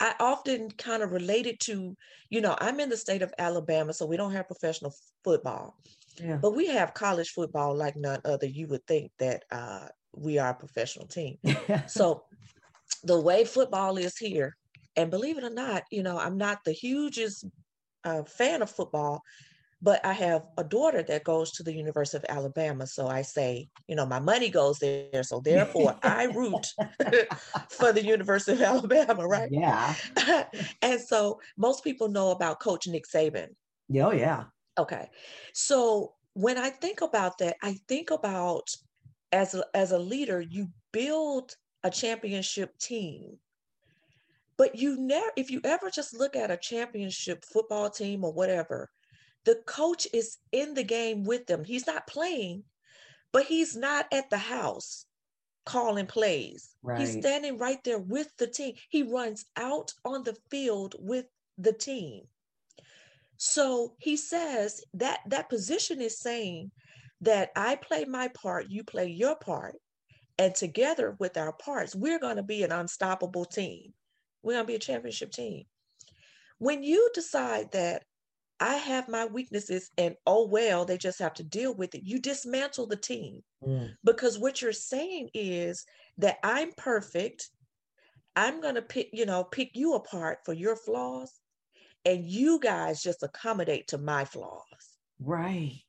I 0.00 0.14
often 0.20 0.70
kind 0.70 1.02
of 1.02 1.12
relate 1.12 1.46
it 1.46 1.60
to 1.60 1.96
you 2.30 2.40
know 2.40 2.56
i'm 2.60 2.80
in 2.80 2.88
the 2.88 2.96
state 2.96 3.22
of 3.22 3.32
alabama 3.38 3.92
so 3.92 4.06
we 4.06 4.16
don't 4.16 4.32
have 4.32 4.46
professional 4.48 4.94
football. 5.24 5.76
Yeah. 6.18 6.38
But 6.42 6.52
we 6.52 6.66
have 6.68 6.94
college 6.94 7.30
football 7.30 7.74
like 7.76 7.96
none 7.96 8.20
other. 8.24 8.46
You 8.46 8.68
would 8.68 8.86
think 8.86 9.12
that 9.18 9.44
uh, 9.50 9.88
we 10.16 10.38
are 10.38 10.50
a 10.50 10.54
professional 10.54 11.06
team 11.06 11.38
so 11.86 12.24
the 13.04 13.20
way 13.20 13.44
football 13.44 13.96
is 13.96 14.16
here, 14.16 14.56
and 14.96 15.10
believe 15.10 15.38
it 15.38 15.44
or 15.44 15.50
not, 15.50 15.84
you 15.90 16.02
know, 16.02 16.18
I'm 16.18 16.36
not 16.36 16.64
the 16.64 16.72
hugest 16.72 17.44
uh, 18.04 18.24
fan 18.24 18.62
of 18.62 18.70
football, 18.70 19.22
but 19.82 20.04
I 20.04 20.12
have 20.12 20.42
a 20.56 20.64
daughter 20.64 21.02
that 21.02 21.24
goes 21.24 21.52
to 21.52 21.62
the 21.62 21.74
University 21.74 22.16
of 22.16 22.24
Alabama. 22.28 22.86
So 22.86 23.06
I 23.06 23.22
say, 23.22 23.68
you 23.86 23.94
know, 23.94 24.06
my 24.06 24.20
money 24.20 24.48
goes 24.48 24.78
there. 24.78 25.22
So 25.22 25.40
therefore, 25.40 25.96
I 26.02 26.24
root 26.24 26.66
for 27.70 27.92
the 27.92 28.04
University 28.04 28.52
of 28.52 28.62
Alabama, 28.62 29.26
right? 29.26 29.50
yeah 29.50 29.94
and 30.82 31.00
so 31.00 31.40
most 31.56 31.84
people 31.84 32.08
know 32.08 32.30
about 32.30 32.60
Coach 32.60 32.86
Nick 32.88 33.04
Saban. 33.06 33.48
oh 34.00 34.12
yeah 34.12 34.44
Okay. 34.78 35.08
So 35.54 36.12
when 36.34 36.58
I 36.58 36.68
think 36.68 37.00
about 37.00 37.38
that, 37.38 37.56
I 37.62 37.78
think 37.88 38.10
about 38.10 38.68
as 39.32 39.54
a, 39.54 39.64
as 39.74 39.92
a 39.92 39.98
leader, 39.98 40.40
you 40.40 40.68
build 40.92 41.56
a 41.82 41.90
championship 41.90 42.76
team. 42.78 43.38
But 44.56 44.76
you 44.76 44.96
never 44.98 45.30
if 45.36 45.50
you 45.50 45.60
ever 45.64 45.90
just 45.90 46.14
look 46.14 46.34
at 46.34 46.50
a 46.50 46.56
championship 46.56 47.44
football 47.44 47.90
team 47.90 48.24
or 48.24 48.32
whatever, 48.32 48.90
the 49.44 49.56
coach 49.66 50.08
is 50.12 50.38
in 50.50 50.74
the 50.74 50.82
game 50.82 51.24
with 51.24 51.46
them. 51.46 51.62
He's 51.64 51.86
not 51.86 52.06
playing, 52.06 52.64
but 53.32 53.44
he's 53.44 53.76
not 53.76 54.06
at 54.12 54.30
the 54.30 54.38
house 54.38 55.04
calling 55.66 56.06
plays. 56.06 56.74
He's 56.98 57.12
standing 57.20 57.58
right 57.58 57.82
there 57.84 57.98
with 57.98 58.34
the 58.38 58.46
team. 58.46 58.74
He 58.88 59.02
runs 59.02 59.44
out 59.56 59.92
on 60.04 60.22
the 60.22 60.36
field 60.50 60.94
with 60.98 61.26
the 61.58 61.72
team. 61.72 62.22
So 63.36 63.94
he 63.98 64.16
says 64.16 64.82
that 64.94 65.20
that 65.26 65.50
position 65.50 66.00
is 66.00 66.18
saying 66.18 66.70
that 67.22 67.50
I 67.56 67.76
play 67.76 68.04
my 68.04 68.28
part, 68.28 68.66
you 68.68 68.84
play 68.84 69.08
your 69.08 69.36
part, 69.36 69.76
and 70.38 70.54
together 70.54 71.16
with 71.18 71.36
our 71.36 71.52
parts, 71.52 71.94
we're 71.94 72.18
going 72.18 72.36
to 72.36 72.42
be 72.42 72.62
an 72.62 72.72
unstoppable 72.72 73.44
team. 73.44 73.92
We're 74.42 74.54
going 74.54 74.64
to 74.64 74.68
be 74.68 74.74
a 74.76 74.78
championship 74.78 75.32
team. 75.32 75.64
When 76.58 76.82
you 76.82 77.10
decide 77.14 77.72
that 77.72 78.04
I 78.60 78.74
have 78.74 79.08
my 79.08 79.26
weaknesses 79.26 79.90
and 79.98 80.14
oh 80.26 80.46
well, 80.48 80.84
they 80.84 80.96
just 80.98 81.18
have 81.18 81.34
to 81.34 81.42
deal 81.44 81.74
with 81.74 81.94
it, 81.94 82.02
you 82.04 82.18
dismantle 82.20 82.86
the 82.86 82.96
team 82.96 83.42
Mm. 83.64 83.94
because 84.04 84.38
what 84.38 84.60
you're 84.62 84.72
saying 84.72 85.30
is 85.34 85.84
that 86.18 86.36
I'm 86.44 86.72
perfect. 86.76 87.50
I'm 88.36 88.60
going 88.60 88.74
to 88.74 88.82
pick, 88.82 89.08
you 89.12 89.24
know, 89.26 89.44
pick 89.44 89.70
you 89.74 89.94
apart 89.94 90.38
for 90.44 90.52
your 90.52 90.76
flaws 90.76 91.32
and 92.04 92.24
you 92.24 92.60
guys 92.60 93.02
just 93.02 93.22
accommodate 93.22 93.88
to 93.88 93.98
my 93.98 94.24
flaws. 94.24 94.62
right 95.18 95.80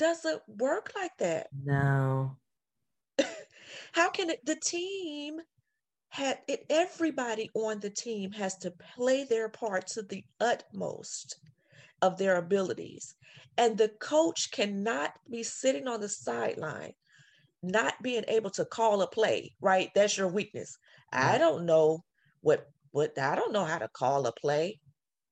doesn't 0.00 0.42
work 0.48 0.92
like 0.96 1.16
that. 1.18 1.46
no 1.64 2.36
How 3.92 4.10
can 4.10 4.30
it 4.30 4.44
the 4.44 4.56
team 4.56 5.38
had 6.08 6.38
it 6.48 6.64
everybody 6.68 7.50
on 7.54 7.78
the 7.80 7.90
team 7.90 8.32
has 8.32 8.56
to 8.58 8.72
play 8.96 9.24
their 9.24 9.48
part 9.48 9.86
to 9.88 10.02
the 10.02 10.24
utmost 10.40 11.36
of 12.02 12.18
their 12.18 12.36
abilities. 12.36 13.14
And 13.58 13.76
the 13.76 13.90
coach 14.00 14.50
cannot 14.50 15.12
be 15.30 15.42
sitting 15.42 15.86
on 15.86 16.00
the 16.00 16.08
sideline 16.08 16.94
not 17.62 17.94
being 18.02 18.24
able 18.26 18.50
to 18.50 18.64
call 18.64 19.02
a 19.02 19.06
play, 19.06 19.52
right? 19.60 19.90
That's 19.94 20.16
your 20.16 20.28
weakness. 20.28 20.78
I 21.12 21.36
don't 21.38 21.66
know 21.66 22.04
what 22.40 22.66
what 22.92 23.18
I 23.18 23.34
don't 23.36 23.52
know 23.52 23.66
how 23.66 23.78
to 23.78 23.88
call 23.88 24.26
a 24.26 24.32
play. 24.32 24.80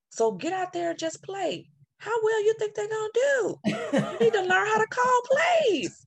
So 0.09 0.31
get 0.31 0.53
out 0.53 0.73
there 0.73 0.91
and 0.91 0.99
just 0.99 1.23
play. 1.23 1.67
How 1.99 2.11
well 2.23 2.43
you 2.43 2.53
think 2.57 2.75
they're 2.75 2.87
gonna 2.87 3.09
do? 3.13 3.55
You 3.65 4.19
need 4.19 4.33
to 4.33 4.41
learn 4.41 4.67
how 4.67 4.77
to 4.79 4.87
call 4.89 5.21
plays. 5.25 6.05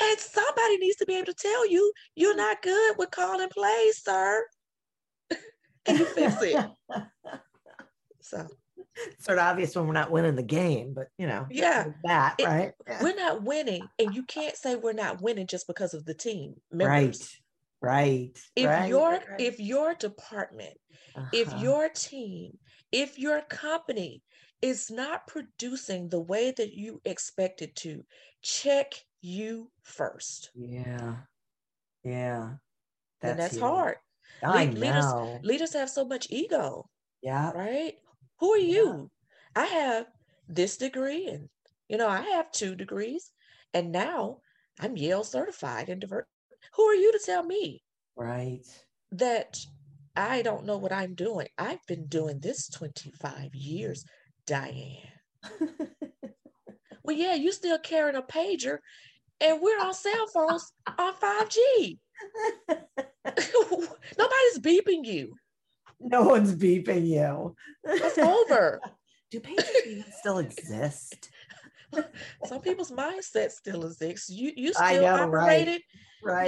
And 0.00 0.18
somebody 0.18 0.76
needs 0.78 0.96
to 0.96 1.06
be 1.06 1.16
able 1.16 1.26
to 1.26 1.34
tell 1.34 1.68
you 1.68 1.92
you're 2.14 2.36
not 2.36 2.62
good 2.62 2.96
with 2.98 3.10
calling 3.10 3.48
plays, 3.48 4.02
sir. 4.02 4.44
and 5.86 5.98
you 5.98 6.04
fix 6.06 6.36
it. 6.42 6.56
So 8.20 8.44
sort 9.20 9.38
of 9.38 9.44
obvious 9.44 9.76
when 9.76 9.86
we're 9.86 9.92
not 9.92 10.10
winning 10.10 10.34
the 10.34 10.42
game, 10.42 10.94
but 10.94 11.06
you 11.16 11.28
know, 11.28 11.46
Yeah. 11.48 11.92
that 12.02 12.34
It- 12.38 12.44
right, 12.44 12.72
Yeah. 12.88 13.02
we're 13.04 13.14
not 13.14 13.44
winning, 13.44 13.86
and 14.00 14.12
you 14.12 14.24
can't 14.24 14.56
say 14.56 14.74
we're 14.74 14.94
not 14.94 15.20
winning 15.22 15.46
just 15.46 15.68
because 15.68 15.94
of 15.94 16.04
the 16.06 16.14
team 16.14 16.60
right, 16.72 16.88
members. 17.04 17.40
right. 17.80 18.36
If 18.56 18.66
right, 18.66 18.88
your 18.88 19.10
right, 19.12 19.28
right. 19.28 19.40
if 19.40 19.60
your 19.60 19.94
department, 19.94 20.76
if 21.32 21.46
Uh-huh. 21.48 21.58
your 21.62 21.88
team, 21.90 22.58
if 22.90 23.16
your 23.16 23.42
company 23.42 24.24
is 24.66 24.90
not 24.90 25.26
producing 25.28 26.08
the 26.08 26.20
way 26.20 26.50
that 26.50 26.74
you 26.74 27.00
expect 27.04 27.62
it 27.62 27.76
to, 27.76 28.04
check 28.42 28.94
you 29.20 29.70
first. 29.82 30.50
yeah, 30.54 31.16
yeah, 32.02 32.54
and 33.22 33.38
that's 33.38 33.54
huge. 33.54 33.62
hard. 33.62 33.96
I 34.42 34.66
leaders- 34.66 35.04
know. 35.04 35.40
Leaders 35.42 35.72
have 35.74 35.88
so 35.90 36.04
much 36.04 36.26
ego. 36.30 36.88
yeah, 37.22 37.52
right? 37.52 37.94
Who 38.40 38.52
are 38.52 38.58
Yeah. 38.58 38.74
you? 38.82 39.10
I 39.54 39.66
have 39.66 40.06
this 40.48 40.76
degree, 40.76 41.26
and 41.28 41.48
you 41.88 41.96
know, 41.96 42.08
I 42.08 42.20
have 42.22 42.50
two 42.52 42.74
degrees, 42.74 43.32
and 43.72 43.90
now 43.92 44.40
I'm 44.80 44.96
Yale 44.96 45.24
certified 45.24 45.88
in 45.88 45.98
divert. 46.00 46.28
Who 46.74 46.82
are 46.84 46.94
you 46.94 47.12
to 47.12 47.18
tell 47.24 47.42
me 47.44 47.82
right. 48.16 48.66
that 49.12 49.58
I 50.14 50.42
don't 50.42 50.66
know 50.66 50.76
what 50.78 50.92
I'm 50.92 51.14
doing? 51.14 51.48
I've 51.58 51.84
been 51.86 52.06
doing 52.06 52.40
this 52.40 52.68
25 52.68 53.54
years, 53.54 54.04
Diane. 54.46 54.98
Well, 57.06 57.14
yeah, 57.16 57.34
you 57.36 57.52
still 57.52 57.78
carrying 57.78 58.16
a 58.16 58.22
pager, 58.22 58.78
and 59.40 59.60
we're 59.62 59.78
on 59.78 59.94
cell 59.94 60.26
phones 60.34 60.72
on 60.98 61.14
5G. 61.14 61.98
Nobody's 64.18 64.58
beeping 64.58 65.04
you. 65.04 65.34
no 66.00 66.22
one's 66.24 66.56
beeping 66.56 67.06
you. 67.06 67.54
It's 67.84 68.18
over. 68.18 68.80
Do 69.30 69.38
pages 69.38 69.70
even 69.86 70.04
still 70.18 70.38
exist? 70.38 71.30
Some 72.46 72.60
people's 72.60 72.90
mindset 72.90 73.52
still 73.52 73.84
exists. 73.86 74.28
You 74.28 74.50
you 74.56 74.72
still 74.72 75.02
know, 75.02 75.26
right, 75.28 75.62
operated. 75.62 75.82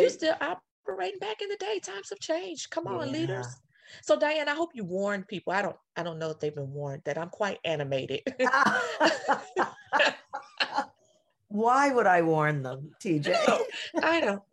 You 0.02 0.10
still 0.10 0.34
operating 0.40 1.20
back 1.20 1.40
in 1.40 1.48
the 1.50 1.56
day. 1.56 1.78
Times 1.78 2.10
have 2.10 2.18
changed. 2.18 2.70
Come 2.70 2.88
on, 2.88 3.12
leaders. 3.12 3.46
So 4.02 4.18
Diane, 4.18 4.48
I 4.48 4.54
hope 4.54 4.70
you 4.74 4.84
warn 4.84 5.24
people. 5.24 5.52
I 5.52 5.62
don't 5.62 5.76
I 5.96 6.02
don't 6.02 6.18
know 6.18 6.30
if 6.30 6.38
they've 6.40 6.54
been 6.54 6.72
warned 6.72 7.02
that 7.04 7.18
I'm 7.18 7.30
quite 7.30 7.58
animated. 7.64 8.22
Why 11.48 11.90
would 11.92 12.06
I 12.06 12.22
warn 12.22 12.62
them, 12.62 12.90
TJ? 13.02 13.34
I 14.02 14.20
know. 14.20 14.44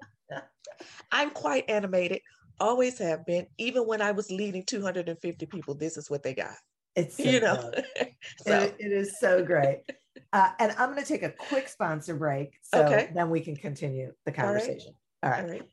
I'm 1.12 1.30
quite 1.32 1.70
animated. 1.70 2.22
Always 2.60 2.98
have 3.00 3.26
been. 3.26 3.48
Even 3.58 3.86
when 3.86 4.02
I 4.02 4.12
was 4.12 4.32
leading 4.32 4.64
250 4.64 5.46
people, 5.46 5.76
this 5.76 5.98
is 5.98 6.10
what 6.10 6.24
they 6.24 6.34
got. 6.34 6.56
It's 6.96 7.18
so 7.18 7.30
you 7.30 7.42
know. 7.42 7.72
so 8.38 8.62
It- 8.64 8.76
it 8.80 8.92
is 8.92 9.20
so 9.20 9.44
great. 9.44 9.84
Uh, 10.32 10.52
and 10.60 10.72
I'm 10.74 10.92
going 10.92 11.02
to 11.02 11.08
take 11.08 11.24
a 11.24 11.30
quick 11.30 11.68
sponsor 11.68 12.16
break 12.16 12.58
so 12.62 12.82
Okay. 12.86 13.10
then 13.14 13.30
we 13.30 13.42
can 13.42 13.56
continue 13.56 14.12
the 14.26 14.32
All 14.32 14.46
right. 14.48 14.54
conversation. 14.54 14.94
All 15.24 15.30
right. 15.30 15.44
all 15.44 15.50
right. 15.50 15.70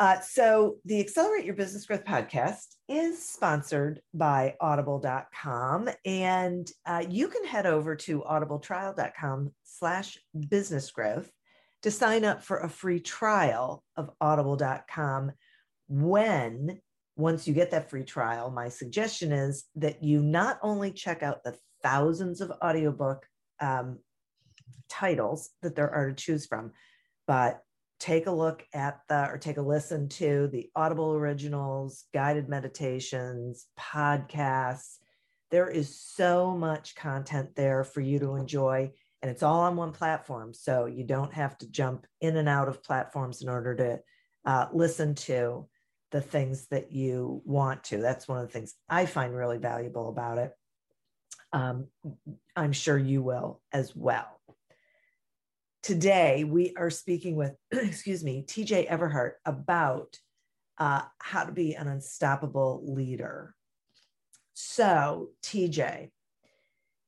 Uh, 0.00 0.20
so, 0.20 0.76
the 0.84 1.00
Accelerate 1.00 1.44
Your 1.44 1.56
Business 1.56 1.84
Growth 1.84 2.04
podcast 2.04 2.76
is 2.88 3.28
sponsored 3.28 4.00
by 4.14 4.54
audible.com. 4.60 5.90
And 6.04 6.70
uh, 6.86 7.04
you 7.08 7.26
can 7.26 7.44
head 7.44 7.66
over 7.66 7.96
to 7.96 8.20
audibletrial.com 8.20 9.52
slash 9.64 10.16
business 10.48 10.90
growth 10.92 11.28
to 11.82 11.90
sign 11.90 12.24
up 12.24 12.42
for 12.42 12.58
a 12.58 12.68
free 12.68 13.00
trial 13.00 13.84
of 13.96 14.10
audible.com 14.20 15.32
when 15.88 16.80
once 17.16 17.48
you 17.48 17.54
get 17.54 17.70
that 17.70 17.90
free 17.90 18.04
trial 18.04 18.50
my 18.50 18.68
suggestion 18.68 19.32
is 19.32 19.64
that 19.74 20.02
you 20.02 20.22
not 20.22 20.58
only 20.62 20.92
check 20.92 21.22
out 21.22 21.42
the 21.42 21.56
thousands 21.82 22.40
of 22.40 22.52
audiobook 22.62 23.26
um, 23.60 23.98
titles 24.88 25.50
that 25.62 25.74
there 25.74 25.90
are 25.90 26.08
to 26.10 26.14
choose 26.14 26.46
from 26.46 26.72
but 27.26 27.62
take 27.98 28.26
a 28.26 28.32
look 28.32 28.64
at 28.72 29.00
the 29.08 29.28
or 29.28 29.38
take 29.38 29.56
a 29.56 29.62
listen 29.62 30.08
to 30.08 30.48
the 30.52 30.70
audible 30.76 31.14
originals 31.14 32.04
guided 32.14 32.48
meditations 32.48 33.66
podcasts. 33.78 34.98
There 35.50 35.68
is 35.68 36.00
so 36.00 36.56
much 36.56 36.94
content 36.94 37.56
there 37.56 37.84
for 37.84 38.00
you 38.00 38.18
to 38.20 38.34
enjoy 38.34 38.92
and 39.20 39.30
it's 39.30 39.42
all 39.42 39.60
on 39.60 39.76
one 39.76 39.92
platform 39.92 40.54
so 40.54 40.86
you 40.86 41.04
don't 41.04 41.34
have 41.34 41.58
to 41.58 41.70
jump 41.70 42.06
in 42.20 42.36
and 42.36 42.48
out 42.48 42.68
of 42.68 42.84
platforms 42.84 43.42
in 43.42 43.48
order 43.48 43.74
to 43.74 44.00
uh, 44.44 44.66
listen 44.72 45.14
to 45.14 45.66
the 46.10 46.20
things 46.20 46.68
that 46.68 46.92
you 46.92 47.42
want 47.44 47.84
to. 47.84 47.98
That's 47.98 48.28
one 48.28 48.38
of 48.38 48.46
the 48.46 48.52
things 48.52 48.74
i 48.88 49.06
find 49.06 49.34
really 49.34 49.58
valuable 49.58 50.08
about 50.08 50.38
it. 50.38 50.52
Um, 51.52 51.88
i'm 52.54 52.72
sure 52.72 52.98
you 52.98 53.22
will 53.22 53.62
as 53.72 53.96
well 53.96 54.37
today 55.88 56.44
we 56.44 56.74
are 56.76 56.90
speaking 56.90 57.34
with 57.34 57.54
excuse 57.72 58.22
me 58.22 58.44
tj 58.46 58.86
everhart 58.90 59.36
about 59.46 60.18
uh, 60.76 61.00
how 61.18 61.44
to 61.44 61.50
be 61.50 61.74
an 61.76 61.88
unstoppable 61.88 62.82
leader. 62.86 63.54
So 64.52 65.30
tj 65.42 66.10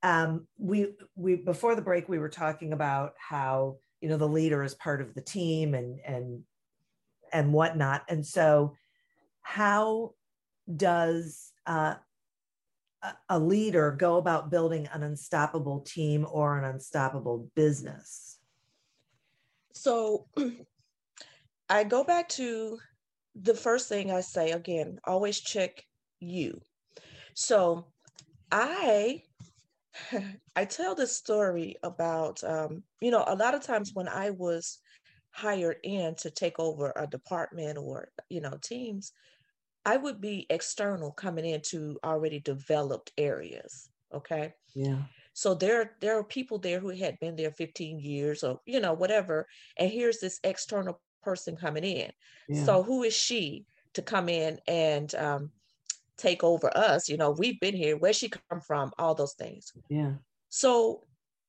um, 0.02 0.46
we 0.56 0.94
we 1.14 1.36
before 1.36 1.74
the 1.74 1.82
break 1.82 2.08
we 2.08 2.18
were 2.18 2.30
talking 2.30 2.72
about 2.72 3.12
how 3.18 3.76
you 4.00 4.08
know 4.08 4.16
the 4.16 4.26
leader 4.26 4.64
is 4.64 4.74
part 4.76 5.02
of 5.02 5.12
the 5.12 5.20
team 5.20 5.74
and 5.74 6.00
and 6.00 6.42
and 7.34 7.52
whatnot. 7.52 8.04
And 8.08 8.26
so 8.26 8.76
how 9.42 10.14
does 10.74 11.52
uh, 11.66 11.96
a- 13.02 13.16
a 13.28 13.38
leader 13.38 13.90
go 13.90 14.16
about 14.16 14.50
building 14.50 14.88
an 14.90 15.02
unstoppable 15.02 15.80
team 15.80 16.26
or 16.30 16.56
an 16.56 16.64
unstoppable 16.64 17.50
business 17.54 18.38
So 19.72 20.26
I 21.68 21.84
go 21.84 22.04
back 22.04 22.28
to 22.30 22.78
the 23.34 23.54
first 23.54 23.88
thing 23.88 24.10
I 24.10 24.20
say 24.20 24.50
again, 24.50 24.98
always 25.04 25.40
check 25.40 25.84
you. 26.20 26.60
So 27.34 27.86
I 28.50 29.22
I 30.56 30.64
tell 30.64 30.94
this 30.94 31.16
story 31.16 31.76
about 31.82 32.42
um, 32.44 32.82
you 33.00 33.10
know, 33.10 33.24
a 33.26 33.36
lot 33.36 33.54
of 33.54 33.62
times 33.62 33.92
when 33.94 34.08
I 34.08 34.30
was 34.30 34.78
hired 35.32 35.76
in 35.84 36.14
to 36.16 36.30
take 36.30 36.58
over 36.58 36.92
a 36.96 37.06
department 37.06 37.78
or 37.78 38.08
you 38.28 38.40
know 38.40 38.58
teams, 38.62 39.12
I 39.84 39.96
would 39.96 40.20
be 40.20 40.46
external 40.50 41.12
coming 41.12 41.44
into 41.44 41.98
already 42.04 42.40
developed 42.40 43.12
areas. 43.16 43.88
Okay. 44.12 44.52
yeah 44.74 45.02
So 45.40 45.54
there, 45.54 45.92
there 46.02 46.18
are 46.18 46.22
people 46.22 46.58
there 46.58 46.80
who 46.80 46.90
had 46.90 47.18
been 47.18 47.34
there 47.34 47.50
15 47.50 47.98
years 47.98 48.44
or, 48.44 48.60
you 48.66 48.78
know, 48.78 48.92
whatever. 48.92 49.46
And 49.78 49.90
here's 49.90 50.18
this 50.20 50.38
external 50.44 51.00
person 51.22 51.56
coming 51.56 51.82
in. 51.82 52.12
yeah 52.46 52.66
So 52.66 52.82
who 52.82 53.04
is 53.04 53.14
she 53.14 53.64
to 53.94 54.02
come 54.02 54.28
in 54.28 54.60
and 54.68 55.14
um, 55.14 55.50
take 56.18 56.44
over 56.44 56.70
us? 56.76 57.08
You 57.08 57.16
know, 57.16 57.30
we've 57.30 57.58
been 57.58 57.74
here. 57.74 57.96
Where's 57.96 58.16
she 58.16 58.28
come 58.28 58.60
from? 58.60 58.92
All 58.98 59.14
those 59.14 59.32
things. 59.32 59.72
yeah 59.88 60.12
So 60.50 61.04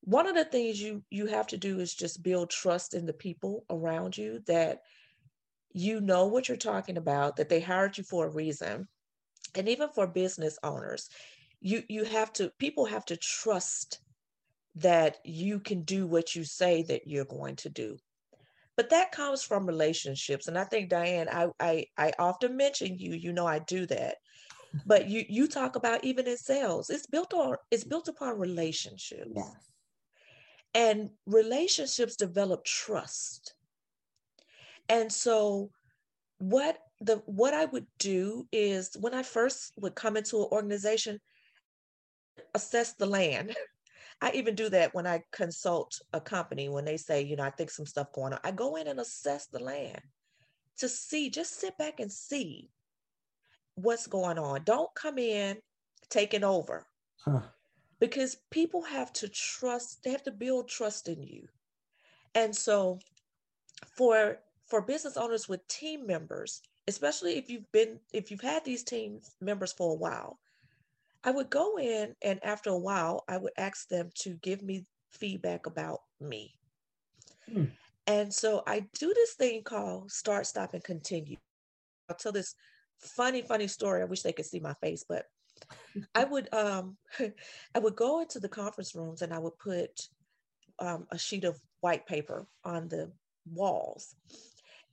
one 0.05 0.25
of 0.25 0.35
the 0.35 0.45
things 0.45 0.81
you 0.81 1.03
you 1.09 1.25
have 1.25 1.47
to 1.47 1.57
do 1.57 1.81
is 1.81 1.93
just 1.93 2.23
build 2.23 2.49
trust 2.49 2.93
in 2.93 3.05
the 3.05 3.19
people 3.25 3.65
around 3.69 4.17
you 4.17 4.41
that 4.47 4.83
you 5.73 5.99
know 5.99 6.27
what 6.27 6.47
you're 6.47 6.55
talking 6.55 6.95
about, 6.95 7.35
that 7.35 7.49
they 7.49 7.59
hired 7.59 7.97
you 7.97 8.05
for 8.05 8.27
a 8.27 8.29
reason. 8.29 8.87
And 9.53 9.67
even 9.67 9.89
for 9.89 10.07
business 10.07 10.57
owners, 10.63 11.09
you 11.61 11.83
you 11.87 12.03
have 12.03 12.33
to 12.33 12.51
people 12.59 12.85
have 12.85 13.05
to 13.05 13.17
trust 13.17 13.99
that 14.75 15.17
you 15.23 15.59
can 15.59 15.83
do 15.83 16.07
what 16.07 16.35
you 16.35 16.43
say 16.43 16.83
that 16.83 17.07
you're 17.07 17.25
going 17.25 17.55
to 17.57 17.69
do. 17.69 17.97
But 18.77 18.89
that 18.91 19.11
comes 19.11 19.43
from 19.43 19.65
relationships. 19.65 20.47
And 20.47 20.57
I 20.57 20.63
think 20.63 20.89
Diane, 20.89 21.27
I 21.29 21.47
I, 21.59 21.85
I 21.97 22.13
often 22.19 22.57
mention 22.57 22.97
you, 22.97 23.13
you 23.13 23.33
know 23.33 23.45
I 23.45 23.59
do 23.59 23.85
that. 23.87 24.15
But 24.85 25.09
you 25.09 25.25
you 25.27 25.47
talk 25.47 25.75
about 25.75 26.03
even 26.03 26.27
in 26.27 26.37
sales, 26.37 26.89
it's 26.89 27.07
built 27.07 27.33
on 27.33 27.57
it's 27.69 27.83
built 27.83 28.07
upon 28.07 28.39
relationships 28.39 29.31
yes 29.35 29.71
and 30.73 31.09
relationships 31.25 32.15
develop 32.15 32.63
trust 32.63 33.53
and 34.89 35.11
so 35.11 35.69
what 36.37 36.77
the 37.01 37.17
what 37.25 37.53
i 37.53 37.65
would 37.65 37.85
do 37.99 38.47
is 38.51 38.95
when 38.99 39.13
i 39.13 39.23
first 39.23 39.73
would 39.77 39.95
come 39.95 40.15
into 40.15 40.37
an 40.37 40.47
organization 40.51 41.19
assess 42.53 42.93
the 42.93 43.05
land 43.05 43.55
i 44.21 44.31
even 44.33 44.55
do 44.55 44.69
that 44.69 44.93
when 44.93 45.07
i 45.07 45.21
consult 45.31 45.99
a 46.13 46.21
company 46.21 46.69
when 46.69 46.85
they 46.85 46.97
say 46.97 47.21
you 47.21 47.35
know 47.35 47.43
i 47.43 47.49
think 47.49 47.69
some 47.69 47.85
stuff 47.85 48.11
going 48.13 48.33
on 48.33 48.39
i 48.43 48.51
go 48.51 48.75
in 48.75 48.87
and 48.87 48.99
assess 48.99 49.47
the 49.47 49.59
land 49.59 50.01
to 50.77 50.89
see 50.89 51.29
just 51.29 51.59
sit 51.59 51.77
back 51.77 51.99
and 51.99 52.11
see 52.11 52.69
what's 53.75 54.07
going 54.07 54.37
on. 54.37 54.63
Don't 54.63 54.93
come 54.95 55.17
in 55.17 55.57
taking 56.09 56.43
over 56.43 56.85
Huh. 57.23 57.41
because 57.99 58.37
people 58.49 58.81
have 58.81 59.13
to 59.13 59.29
trust, 59.29 60.03
they 60.03 60.11
have 60.11 60.23
to 60.23 60.31
build 60.31 60.67
trust 60.67 61.07
in 61.07 61.21
you. 61.21 61.47
And 62.33 62.55
so 62.55 62.99
for 63.95 64.39
for 64.65 64.81
business 64.81 65.17
owners 65.17 65.47
with 65.47 65.67
team 65.67 66.07
members, 66.07 66.61
especially 66.87 67.37
if 67.37 67.49
you've 67.49 67.71
been 67.71 67.99
if 68.13 68.31
you've 68.31 68.41
had 68.41 68.65
these 68.65 68.83
team 68.83 69.21
members 69.39 69.71
for 69.71 69.91
a 69.91 69.97
while, 69.97 70.39
I 71.23 71.31
would 71.31 71.49
go 71.49 71.77
in 71.77 72.15
and 72.21 72.43
after 72.43 72.69
a 72.69 72.77
while 72.77 73.23
I 73.27 73.37
would 73.37 73.53
ask 73.57 73.87
them 73.87 74.09
to 74.19 74.35
give 74.41 74.61
me 74.61 74.85
feedback 75.11 75.65
about 75.65 75.99
me. 76.19 76.55
Hmm. 77.51 77.65
And 78.07 78.33
so 78.33 78.63
I 78.65 78.87
do 78.99 79.13
this 79.13 79.33
thing 79.33 79.63
called 79.63 80.11
start, 80.11 80.47
stop, 80.47 80.73
and 80.73 80.83
continue. 80.83 81.37
I'll 82.09 82.15
tell 82.15 82.31
this 82.31 82.55
funny, 82.99 83.41
funny 83.41 83.67
story. 83.67 84.01
I 84.01 84.05
wish 84.05 84.23
they 84.23 84.33
could 84.33 84.45
see 84.45 84.59
my 84.59 84.73
face, 84.81 85.05
but 85.07 85.25
I 86.15 86.23
would 86.23 86.51
um 86.53 86.97
I 87.75 87.79
would 87.79 87.95
go 87.95 88.21
into 88.21 88.39
the 88.39 88.49
conference 88.49 88.95
rooms 88.95 89.21
and 89.21 89.33
I 89.33 89.39
would 89.39 89.57
put 89.59 90.07
um, 90.79 91.07
a 91.11 91.17
sheet 91.17 91.43
of 91.43 91.59
white 91.81 92.07
paper 92.07 92.47
on 92.63 92.87
the 92.87 93.11
walls. 93.45 94.15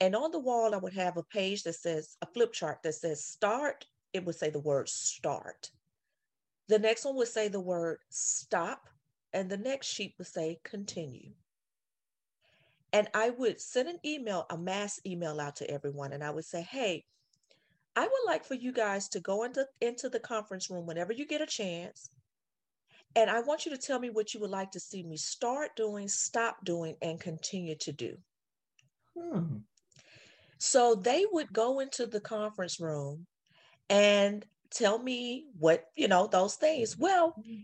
And 0.01 0.15
on 0.15 0.31
the 0.31 0.39
wall, 0.39 0.75
I 0.75 0.79
would 0.79 0.93
have 0.93 1.17
a 1.17 1.23
page 1.23 1.65
that 1.65 1.75
says 1.75 2.17
a 2.23 2.27
flip 2.27 2.53
chart 2.53 2.79
that 2.85 2.95
says 2.95 3.25
start. 3.25 3.87
It 4.13 4.25
would 4.25 4.37
say 4.37 4.51
the 4.51 4.61
word 4.61 4.89
start. 4.89 5.71
The 6.69 6.79
next 6.79 7.05
one 7.05 7.17
would 7.17 7.29
say 7.29 7.49
the 7.49 7.61
word 7.61 7.99
stop. 8.11 8.89
And 9.33 9.51
the 9.51 9.59
next 9.59 9.89
sheet 9.89 10.15
would 10.19 10.27
say 10.27 10.59
continue. 10.65 11.33
And 12.93 13.09
I 13.13 13.31
would 13.31 13.61
send 13.61 13.89
an 13.89 13.99
email, 14.05 14.47
a 14.49 14.57
mass 14.57 15.01
email 15.05 15.39
out 15.39 15.57
to 15.57 15.71
everyone. 15.71 16.13
And 16.13 16.25
I 16.25 16.31
would 16.31 16.47
say, 16.47 16.63
hey, 16.63 17.05
I 17.95 18.03
would 18.03 18.27
like 18.27 18.45
for 18.45 18.55
you 18.55 18.73
guys 18.73 19.09
to 19.11 19.21
go 19.21 19.45
into, 19.45 19.67
into 19.81 20.09
the 20.09 20.21
conference 20.21 20.71
room 20.71 20.87
whenever 20.87 21.13
you 21.13 21.27
get 21.27 21.43
a 21.43 21.47
chance. 21.47 22.09
And 23.17 23.29
I 23.29 23.41
want 23.41 23.67
you 23.67 23.73
to 23.73 23.79
tell 23.79 23.99
me 23.99 24.11
what 24.11 24.33
you 24.33 24.41
would 24.41 24.51
like 24.51 24.71
to 24.71 24.81
see 24.81 25.03
me 25.03 25.17
start 25.17 25.77
doing, 25.77 26.09
stop 26.09 26.65
doing, 26.65 26.97
and 27.03 27.21
continue 27.21 27.75
to 27.77 27.93
do. 27.93 28.17
Hmm. 29.19 29.57
So 30.59 30.95
they 30.95 31.25
would 31.31 31.53
go 31.53 31.81
into 31.81 32.07
the 32.07 32.21
conference 32.21 32.81
room 32.81 33.27
and 33.91 34.45
tell 34.71 34.99
me 34.99 35.47
what, 35.59 35.85
you 35.97 36.09
know, 36.09 36.27
those 36.27 36.55
things. 36.57 36.97
Well, 36.99 37.35
mm-hmm. 37.39 37.63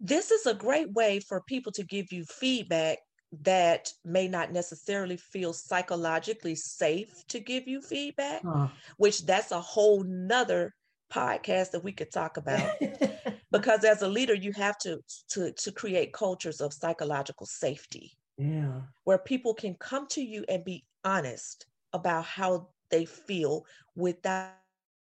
this 0.00 0.30
is 0.30 0.46
a 0.46 0.54
great 0.54 0.92
way 0.92 1.20
for 1.20 1.42
people 1.42 1.72
to 1.72 1.84
give 1.84 2.12
you 2.12 2.24
feedback 2.24 2.98
that 3.42 3.92
may 4.04 4.26
not 4.26 4.52
necessarily 4.52 5.16
feel 5.16 5.52
psychologically 5.52 6.54
safe 6.54 7.24
to 7.28 7.38
give 7.38 7.68
you 7.68 7.80
feedback, 7.80 8.42
Huh. 8.44 8.68
which 8.96 9.24
that's 9.24 9.52
a 9.52 9.60
whole 9.60 10.02
nother 10.02 10.74
podcast 11.12 11.70
that 11.72 11.84
we 11.84 11.92
could 11.92 12.10
talk 12.10 12.36
about. 12.36 12.72
because 13.52 13.84
as 13.84 14.02
a 14.02 14.08
leader, 14.08 14.34
you 14.34 14.52
have 14.52 14.78
to, 14.78 15.00
to, 15.30 15.52
to 15.52 15.72
create 15.72 16.12
cultures 16.12 16.60
of 16.60 16.72
psychological 16.72 17.46
safety 17.46 18.12
yeah. 18.36 18.80
where 19.04 19.18
people 19.18 19.54
can 19.54 19.74
come 19.74 20.06
to 20.08 20.22
you 20.22 20.44
and 20.48 20.64
be 20.64 20.84
honest 21.04 21.66
about 21.92 22.24
how 22.24 22.68
they 22.90 23.04
feel 23.04 23.64
without 23.94 24.52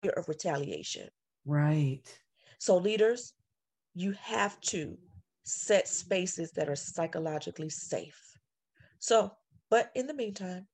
fear 0.01 0.13
of 0.13 0.27
retaliation. 0.29 1.07
Right. 1.45 2.01
So, 2.59 2.77
leaders, 2.77 3.33
you 3.93 4.13
have 4.13 4.59
to 4.61 4.97
set 5.43 5.87
spaces 5.87 6.51
that 6.53 6.69
are 6.69 6.75
psychologically 6.75 7.69
safe. 7.69 8.19
So, 8.99 9.31
but 9.69 9.91
in 9.95 10.07
the 10.07 10.13
meantime, 10.13 10.67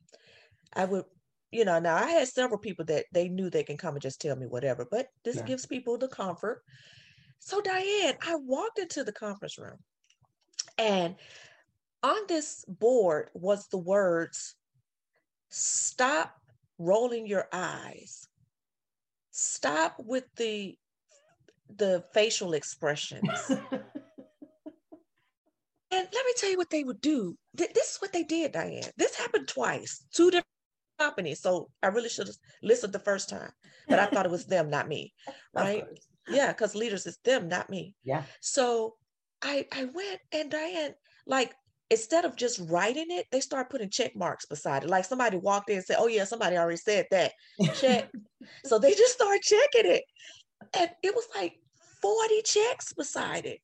I 0.73 0.85
would, 0.85 1.05
you 1.51 1.65
know, 1.65 1.79
now 1.79 1.95
I 1.95 2.07
had 2.07 2.27
several 2.27 2.59
people 2.59 2.85
that 2.85 3.05
they 3.11 3.27
knew 3.27 3.49
they 3.49 3.63
can 3.63 3.77
come 3.77 3.95
and 3.95 4.01
just 4.01 4.21
tell 4.21 4.35
me 4.35 4.47
whatever, 4.47 4.87
but 4.89 5.07
this 5.23 5.37
Yeah. 5.37 5.43
gives 5.43 5.65
people 5.65 5.97
the 5.97 6.07
comfort. 6.07 6.63
So, 7.39 7.61
Diane, 7.61 8.15
I 8.25 8.35
walked 8.35 8.79
into 8.79 9.03
the 9.03 9.11
conference 9.11 9.57
room 9.57 9.79
and 10.77 11.15
on 12.03 12.21
this 12.27 12.65
board 12.67 13.29
was 13.33 13.67
the 13.67 13.77
words 13.77 14.55
stop 15.49 16.35
rolling 16.77 17.27
your 17.27 17.47
eyes 17.51 18.27
stop 19.31 19.95
with 19.99 20.25
the 20.37 20.77
the 21.77 22.03
facial 22.13 22.53
expressions. 22.53 23.29
And 25.93 26.07
let 26.13 26.25
me 26.25 26.33
tell 26.37 26.49
you 26.49 26.57
what 26.57 26.69
they 26.69 26.85
would 26.85 27.01
do. 27.01 27.35
Th- 27.57 27.73
this 27.73 27.95
is 27.95 27.97
what 28.01 28.13
they 28.13 28.23
did 28.23 28.53
diane. 28.53 28.89
This 28.95 29.15
happened 29.15 29.49
twice. 29.49 30.05
Two 30.13 30.31
different 30.31 30.47
companies. 30.99 31.41
So 31.41 31.67
i 31.83 31.87
really 31.87 32.07
should 32.09 32.27
have 32.27 32.35
listened 32.63 32.93
the 32.93 32.99
first 32.99 33.27
time 33.29 33.51
but 33.89 33.99
i 33.99 34.05
thought 34.05 34.25
it 34.25 34.31
was 34.31 34.45
them 34.45 34.69
not 34.69 34.87
me 34.87 35.11
right? 35.53 35.83
yeah 36.29 36.47
because 36.53 36.75
leaders 36.75 37.05
is 37.07 37.17
them 37.25 37.47
not 37.49 37.69
me. 37.69 37.93
Yeah. 38.03 38.23
so 38.39 38.95
I 39.41 39.65
I 39.73 39.85
went 39.85 40.19
and 40.31 40.51
Diane, 40.51 40.93
like 41.25 41.55
instead 41.91 42.23
of 42.25 42.37
just 42.37 42.59
writing 42.69 43.07
it, 43.09 43.27
they 43.31 43.41
start 43.41 43.69
putting 43.69 43.89
check 43.89 44.15
marks 44.15 44.45
beside 44.45 44.83
it. 44.83 44.89
Like 44.89 45.05
somebody 45.05 45.37
walked 45.37 45.69
in 45.69 45.75
and 45.75 45.85
said, 45.85 45.97
Oh 45.99 46.07
yeah, 46.07 46.23
somebody 46.23 46.57
already 46.57 46.77
said 46.77 47.05
that. 47.11 47.33
Check. 47.79 48.09
so 48.65 48.79
they 48.79 48.95
just 48.95 49.13
start 49.13 49.41
checking 49.41 49.91
it. 49.91 50.03
And 50.79 50.89
it 51.03 51.13
was 51.13 51.27
like 51.35 51.53
40 52.01 52.41
checks 52.43 52.93
beside 52.93 53.45
it. 53.45 53.59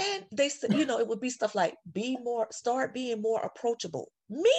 And 0.00 0.24
they 0.32 0.48
said, 0.50 0.74
you 0.74 0.84
know, 0.84 0.98
it 0.98 1.08
would 1.08 1.20
be 1.20 1.30
stuff 1.30 1.54
like 1.54 1.74
be 1.92 2.18
more, 2.22 2.46
start 2.50 2.92
being 2.92 3.22
more 3.22 3.40
approachable. 3.40 4.10
Me, 4.28 4.50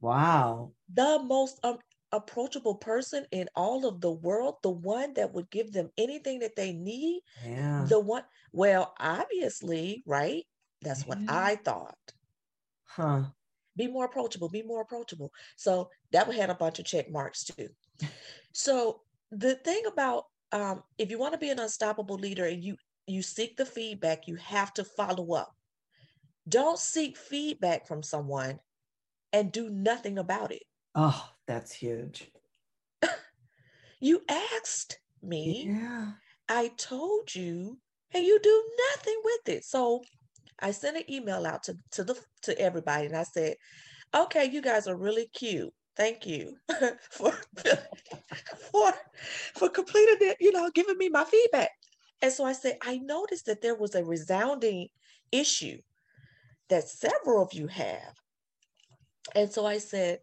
wow. 0.00 0.72
the 0.92 1.20
most 1.24 1.60
um, 1.64 1.78
approachable 2.12 2.74
person 2.74 3.24
in 3.30 3.48
all 3.54 3.86
of 3.86 4.00
the 4.00 4.10
world, 4.10 4.56
the 4.62 4.70
one 4.70 5.14
that 5.14 5.32
would 5.32 5.50
give 5.50 5.72
them 5.72 5.90
anything 5.96 6.40
that 6.40 6.56
they 6.56 6.72
need, 6.72 7.22
Yeah. 7.46 7.86
the 7.88 8.00
one 8.00 8.24
well 8.52 8.94
obviously 9.00 10.02
right 10.06 10.44
that's 10.84 11.06
what 11.06 11.18
Yeah. 11.20 11.26
i 11.28 11.56
thought 11.56 11.98
Huh. 12.86 13.24
be 13.76 13.88
more 13.88 14.04
approachable 14.04 14.48
be 14.48 14.62
more 14.62 14.82
approachable 14.82 15.32
so 15.56 15.90
that 16.12 16.32
had 16.32 16.50
a 16.50 16.54
bunch 16.54 16.78
of 16.78 16.84
check 16.84 17.10
marks 17.10 17.44
too 17.44 17.68
so 18.52 19.00
the 19.30 19.56
thing 19.56 19.82
about 19.86 20.24
um, 20.52 20.84
if 20.98 21.10
you 21.10 21.18
want 21.18 21.32
to 21.32 21.38
be 21.38 21.50
an 21.50 21.58
unstoppable 21.58 22.16
leader 22.16 22.44
and 22.44 22.62
you 22.62 22.76
you 23.06 23.22
seek 23.22 23.56
the 23.56 23.66
feedback 23.66 24.28
you 24.28 24.36
have 24.36 24.72
to 24.74 24.84
follow 24.84 25.34
up 25.34 25.52
don't 26.48 26.78
seek 26.78 27.16
feedback 27.16 27.86
from 27.86 28.02
someone 28.02 28.60
and 29.32 29.50
do 29.50 29.70
nothing 29.70 30.18
about 30.18 30.52
it 30.52 30.62
Oh, 30.94 31.28
that's 31.48 31.72
huge. 31.72 32.30
you 34.00 34.22
asked 34.28 35.00
me 35.22 35.64
Yeah. 35.66 36.12
I 36.48 36.68
told 36.76 37.34
you, 37.34 37.78
and 38.12 38.22
you 38.24 38.38
do 38.40 38.64
nothing 38.92 39.20
with 39.24 39.48
it. 39.48 39.64
So 39.64 40.02
I 40.60 40.70
sent 40.70 40.96
an 40.96 41.10
email 41.10 41.46
out 41.46 41.64
to, 41.64 41.76
to 41.92 42.04
the 42.04 42.18
to 42.42 42.58
everybody 42.58 43.06
and 43.06 43.16
I 43.16 43.24
said, 43.24 43.56
okay, 44.14 44.44
you 44.44 44.62
guys 44.62 44.86
are 44.86 44.96
really 44.96 45.28
cute. 45.34 45.72
Thank 45.96 46.26
you 46.26 46.56
for 47.10 47.32
for 48.72 48.92
for 49.54 49.68
completing 49.68 50.28
it, 50.28 50.36
you 50.40 50.52
know, 50.52 50.70
giving 50.74 50.98
me 50.98 51.08
my 51.08 51.24
feedback. 51.24 51.70
And 52.22 52.32
so 52.32 52.44
I 52.44 52.52
said, 52.52 52.78
I 52.82 52.98
noticed 52.98 53.46
that 53.46 53.60
there 53.60 53.74
was 53.74 53.94
a 53.94 54.04
resounding 54.04 54.88
issue 55.30 55.78
that 56.68 56.88
several 56.88 57.42
of 57.42 57.52
you 57.52 57.66
have. 57.66 58.14
And 59.34 59.52
so 59.52 59.66
I 59.66 59.78
said, 59.78 60.20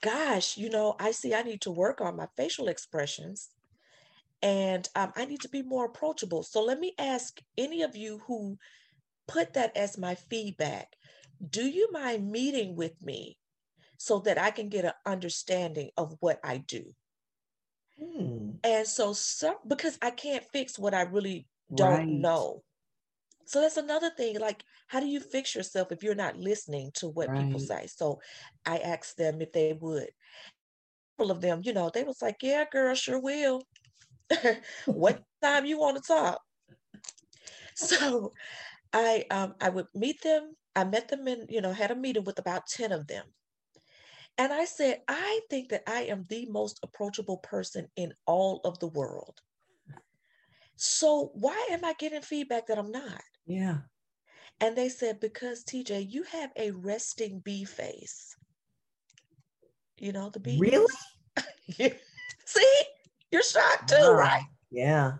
gosh, 0.00 0.56
you 0.56 0.70
know, 0.70 0.94
I 0.98 1.10
see 1.10 1.34
I 1.34 1.42
need 1.42 1.62
to 1.62 1.70
work 1.70 2.00
on 2.00 2.16
my 2.16 2.26
facial 2.36 2.68
expressions 2.68 3.50
and 4.42 4.88
um, 4.94 5.12
I 5.16 5.24
need 5.24 5.40
to 5.40 5.48
be 5.48 5.62
more 5.62 5.86
approachable. 5.86 6.42
So 6.42 6.62
let 6.62 6.78
me 6.78 6.94
ask 6.98 7.40
any 7.56 7.82
of 7.82 7.96
you 7.96 8.20
who 8.26 8.58
put 9.26 9.54
that 9.54 9.76
as 9.76 9.98
my 9.98 10.14
feedback 10.14 10.96
do 11.50 11.66
you 11.66 11.90
mind 11.92 12.30
meeting 12.30 12.76
with 12.76 13.00
me 13.02 13.38
so 13.98 14.18
that 14.20 14.38
I 14.38 14.50
can 14.50 14.68
get 14.68 14.84
an 14.84 14.92
understanding 15.06 15.90
of 15.96 16.16
what 16.20 16.38
I 16.44 16.58
do? 16.58 16.94
Hmm. 17.98 18.50
And 18.62 18.86
so, 18.86 19.12
some, 19.12 19.56
because 19.66 19.98
I 20.02 20.10
can't 20.10 20.44
fix 20.52 20.78
what 20.78 20.94
I 20.94 21.02
really 21.02 21.48
don't 21.74 22.08
Right. 22.08 22.08
know. 22.08 22.62
So 23.44 23.60
that's 23.60 23.76
another 23.76 24.10
thing. 24.10 24.38
Like, 24.38 24.64
how 24.88 25.00
do 25.00 25.06
you 25.06 25.20
fix 25.20 25.54
yourself 25.54 25.92
if 25.92 26.02
you're 26.02 26.14
not 26.14 26.36
listening 26.38 26.90
to 26.94 27.08
what 27.08 27.34
people 27.34 27.60
say? 27.60 27.86
So 27.86 28.20
I 28.66 28.78
asked 28.78 29.16
them 29.18 29.40
if 29.40 29.52
they 29.52 29.72
would. 29.72 30.10
Couple 31.18 31.30
of 31.30 31.40
them, 31.40 31.60
you 31.64 31.72
know, 31.72 31.90
they 31.92 32.04
was 32.04 32.22
like, 32.22 32.36
"Yeah, 32.42 32.64
girl, 32.70 32.94
sure 32.94 33.20
will." 33.20 33.62
what 34.86 35.22
time 35.42 35.66
you 35.66 35.78
want 35.78 35.96
to 35.96 36.02
talk? 36.02 36.40
So 37.74 38.32
I 38.94 39.24
um 39.30 39.54
I 39.60 39.68
would 39.68 39.88
meet 39.94 40.22
them. 40.22 40.54
I 40.76 40.84
met 40.84 41.08
them 41.08 41.28
in, 41.28 41.46
you 41.50 41.60
know, 41.60 41.72
had 41.72 41.90
a 41.90 41.96
meeting 41.96 42.24
with 42.24 42.38
about 42.38 42.66
10 42.66 42.92
of 42.92 43.06
them. 43.06 43.26
And 44.38 44.52
I 44.52 44.64
said, 44.64 45.02
I 45.06 45.40
think 45.50 45.68
that 45.68 45.82
I 45.86 46.02
am 46.02 46.26
the 46.28 46.46
most 46.46 46.80
approachable 46.82 47.38
person 47.38 47.88
in 47.96 48.14
all 48.26 48.60
of 48.64 48.78
the 48.78 48.88
world. 48.88 49.40
So 50.76 51.30
why 51.34 51.68
am 51.70 51.84
I 51.84 51.94
getting 51.98 52.20
feedback 52.22 52.66
that 52.66 52.78
I'm 52.78 52.90
not? 52.90 53.22
Yeah. 53.46 53.78
And 54.60 54.76
they 54.76 54.88
said, 54.88 55.20
because 55.20 55.64
TJ, 55.64 56.10
you 56.10 56.24
have 56.24 56.50
a 56.56 56.72
resting 56.72 57.40
bee 57.40 57.64
face. 57.64 58.36
You 59.98 60.12
know, 60.12 60.30
the 60.30 60.40
bee. 60.40 60.58
Really? 60.60 60.94
Yeah. 61.78 61.94
See, 62.44 62.82
you're 63.32 63.42
shocked 63.42 63.88
too, 63.88 63.96
Wow. 64.02 64.16
right? 64.18 64.42
Yeah. 64.70 65.12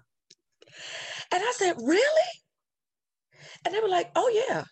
And 1.32 1.42
I 1.42 1.52
said, 1.56 1.76
Really? 1.80 2.30
And 3.64 3.74
they 3.74 3.80
were 3.80 3.88
like, 3.88 4.10
Oh, 4.16 4.28
yeah. 4.28 4.64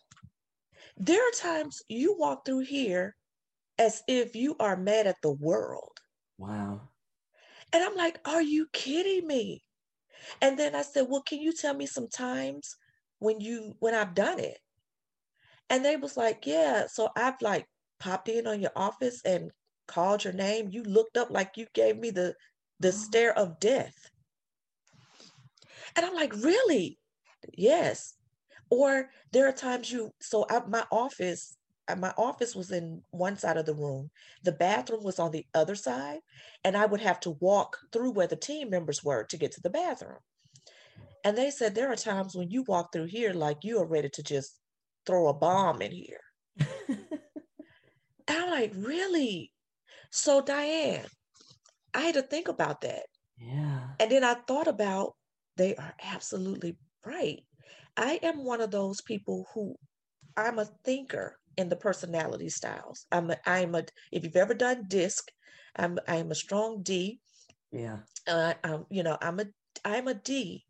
There 0.96 1.20
are 1.26 1.32
times 1.32 1.82
you 1.88 2.16
walk 2.18 2.44
through 2.44 2.60
here 2.60 3.16
as 3.78 4.02
if 4.06 4.36
you 4.36 4.56
are 4.60 4.76
mad 4.76 5.06
at 5.06 5.16
the 5.22 5.32
world. 5.32 5.98
Wow. 6.38 6.88
And 7.72 7.82
I'm 7.82 7.96
like, 7.96 8.20
Are 8.26 8.42
you 8.42 8.66
kidding 8.72 9.26
me? 9.26 9.62
And 10.40 10.58
then 10.58 10.74
I 10.74 10.82
said, 10.82 11.06
Well, 11.08 11.22
can 11.22 11.40
you 11.40 11.52
tell 11.52 11.74
me 11.74 11.86
some 11.86 12.08
times 12.08 12.76
when 13.18 13.40
you 13.40 13.74
when 13.78 13.94
I've 13.94 14.14
done 14.14 14.38
it? 14.38 14.58
And 15.70 15.84
they 15.84 15.96
was 15.96 16.16
like, 16.16 16.46
Yeah. 16.46 16.86
So 16.86 17.08
I've 17.16 17.40
like 17.40 17.66
popped 17.98 18.28
in 18.28 18.46
on 18.46 18.60
your 18.60 18.72
office 18.76 19.22
and 19.24 19.50
called 19.86 20.24
your 20.24 20.32
name. 20.32 20.68
You 20.70 20.82
looked 20.82 21.16
up 21.16 21.30
like 21.30 21.56
you 21.56 21.66
gave 21.74 21.98
me 21.98 22.10
the 22.10 22.34
the 22.80 22.92
stare 22.92 23.36
of 23.38 23.60
death. 23.60 23.94
And 25.96 26.04
I'm 26.04 26.14
like, 26.14 26.34
really? 26.34 26.98
Yes. 27.54 28.14
Or 28.72 29.10
there 29.32 29.46
are 29.46 29.52
times 29.52 29.92
you, 29.92 30.14
so 30.18 30.46
I, 30.48 30.62
my 30.66 30.82
office, 30.90 31.58
my 31.98 32.14
office 32.16 32.56
was 32.56 32.70
in 32.70 33.02
one 33.10 33.36
side 33.36 33.58
of 33.58 33.66
the 33.66 33.74
room. 33.74 34.10
The 34.44 34.52
bathroom 34.52 35.04
was 35.04 35.18
on 35.18 35.30
the 35.30 35.44
other 35.52 35.74
side. 35.74 36.20
And 36.64 36.74
I 36.74 36.86
would 36.86 37.02
have 37.02 37.20
to 37.20 37.32
walk 37.32 37.76
through 37.92 38.12
where 38.12 38.26
the 38.26 38.34
team 38.34 38.70
members 38.70 39.04
were 39.04 39.24
to 39.24 39.36
get 39.36 39.52
to 39.52 39.60
the 39.60 39.68
bathroom. 39.68 40.20
And 41.22 41.36
they 41.36 41.50
said, 41.50 41.74
there 41.74 41.92
are 41.92 41.96
times 41.96 42.34
when 42.34 42.50
you 42.50 42.64
walk 42.66 42.94
through 42.94 43.08
here 43.08 43.34
like 43.34 43.58
you 43.62 43.78
are 43.78 43.86
ready 43.86 44.08
to 44.08 44.22
just 44.22 44.58
throw 45.04 45.28
a 45.28 45.34
bomb 45.34 45.82
in 45.82 45.92
here. 45.92 46.22
I'm 48.26 48.50
like, 48.50 48.72
really? 48.74 49.52
So, 50.10 50.40
Diane, 50.40 51.04
I 51.92 52.00
had 52.00 52.14
to 52.14 52.22
think 52.22 52.48
about 52.48 52.80
that. 52.80 53.04
yeah. 53.36 53.80
And 54.00 54.10
then 54.10 54.24
I 54.24 54.36
thought 54.48 54.66
about 54.66 55.12
they 55.58 55.76
are 55.76 55.94
absolutely 56.02 56.78
right. 57.04 57.42
I 57.96 58.18
am 58.22 58.44
one 58.44 58.60
of 58.60 58.70
those 58.70 59.00
people 59.02 59.46
who 59.54 59.76
I'm 60.36 60.58
a 60.58 60.64
thinker 60.84 61.38
in 61.56 61.68
the 61.68 61.76
personality 61.76 62.48
styles. 62.48 63.06
I'm 63.12 63.30
a, 63.30 63.36
I'm 63.46 63.74
a 63.74 63.84
if 64.10 64.24
you've 64.24 64.36
ever 64.36 64.54
done 64.54 64.84
disc, 64.88 65.30
I'm 65.76 65.98
I'm 66.08 66.30
a 66.30 66.34
strong 66.34 66.82
D. 66.82 67.20
Yeah. 67.70 67.98
Uh, 68.26 68.54
I'm, 68.62 68.86
you 68.90 69.02
know, 69.02 69.18
I'm 69.20 69.40
a 69.40 69.46
I'm 69.84 70.08
a 70.08 70.14
D, 70.14 70.64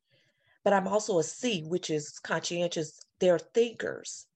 but 0.65 0.73
I'm 0.73 0.89
also 0.89 1.19
a 1.19 1.25
C, 1.25 1.63
which 1.67 1.91
is 1.91 2.19
conscientious. 2.21 2.99
They're 3.21 3.39
thinkers. 3.39 4.27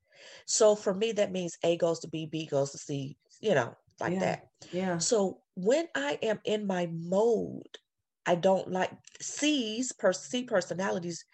So 0.46 0.77
for 0.77 0.94
me, 0.94 1.12
that 1.12 1.33
means 1.33 1.57
A 1.62 1.77
goes 1.77 2.01
to 2.01 2.09
B, 2.09 2.27
B 2.27 2.46
goes 2.46 2.72
to 2.72 2.79
C, 2.79 3.16
you 3.40 3.55
know, 3.55 3.77
like 4.01 4.14
Yeah. 4.14 4.20
that. 4.20 4.49
Yeah. 4.72 4.99
So 4.99 5.42
when 5.55 5.88
I 5.94 6.18
am 6.22 6.40
in 6.44 6.66
my 6.66 6.87
mode, 6.92 7.79
I 8.27 8.35
don't 8.35 8.70
like 8.70 8.90
C's 9.20 9.92
per 9.92 10.12
C 10.12 10.44
personalities. 10.44 11.25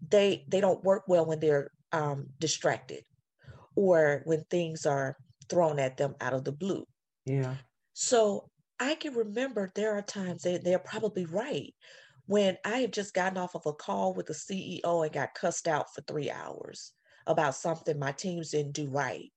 They 0.00 0.44
they 0.48 0.60
don't 0.60 0.84
work 0.84 1.04
well 1.08 1.26
when 1.26 1.40
they're 1.40 1.70
um, 1.92 2.28
distracted 2.38 3.04
or 3.76 4.22
when 4.24 4.44
things 4.44 4.86
are 4.86 5.16
thrown 5.48 5.78
at 5.78 5.96
them 5.96 6.16
out 6.20 6.34
of 6.34 6.44
the 6.44 6.52
blue. 6.52 6.86
Yeah. 7.24 7.56
So 7.94 8.50
I 8.78 8.94
can 8.94 9.14
remember 9.14 9.72
there 9.74 9.92
are 9.96 10.02
times 10.02 10.42
they, 10.42 10.58
they're 10.58 10.78
probably 10.78 11.24
right 11.24 11.74
when 12.26 12.58
I 12.64 12.78
have 12.78 12.90
just 12.90 13.14
gotten 13.14 13.38
off 13.38 13.54
of 13.54 13.66
a 13.66 13.72
call 13.72 14.14
with 14.14 14.26
the 14.26 14.34
CEO 14.34 15.02
and 15.02 15.12
got 15.12 15.34
cussed 15.34 15.68
out 15.68 15.94
for 15.94 16.02
three 16.02 16.30
hours 16.30 16.92
about 17.26 17.54
something 17.54 17.98
my 17.98 18.12
teams 18.12 18.50
didn't 18.50 18.72
do 18.72 18.88
right. 18.88 19.32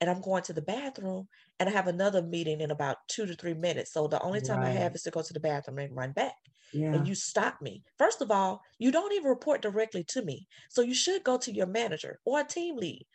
And 0.00 0.08
I'm 0.08 0.20
going 0.20 0.42
to 0.44 0.52
the 0.52 0.62
bathroom 0.62 1.28
and 1.58 1.68
I 1.68 1.72
have 1.72 1.88
another 1.88 2.22
meeting 2.22 2.60
in 2.60 2.70
about 2.70 2.98
two 3.08 3.26
to 3.26 3.34
three 3.34 3.54
minutes. 3.54 3.92
So 3.92 4.06
the 4.06 4.22
only 4.22 4.40
time 4.40 4.62
I 4.62 4.70
have 4.70 4.94
is 4.94 5.02
to 5.02 5.10
go 5.10 5.22
to 5.22 5.32
the 5.32 5.40
bathroom 5.40 5.78
and 5.78 5.96
run 5.96 6.12
back. 6.12 6.36
Yeah. 6.72 6.94
And 6.94 7.08
you 7.08 7.14
stop 7.14 7.60
me. 7.62 7.82
First 7.98 8.20
of 8.20 8.30
all, 8.30 8.60
you 8.78 8.90
don't 8.92 9.12
even 9.12 9.28
report 9.28 9.62
directly 9.62 10.04
to 10.08 10.22
me. 10.22 10.46
So 10.70 10.82
you 10.82 10.94
should 10.94 11.24
go 11.24 11.38
to 11.38 11.52
your 11.52 11.66
manager 11.66 12.18
or 12.24 12.40
a 12.40 12.44
team 12.44 12.76
lead. 12.76 13.06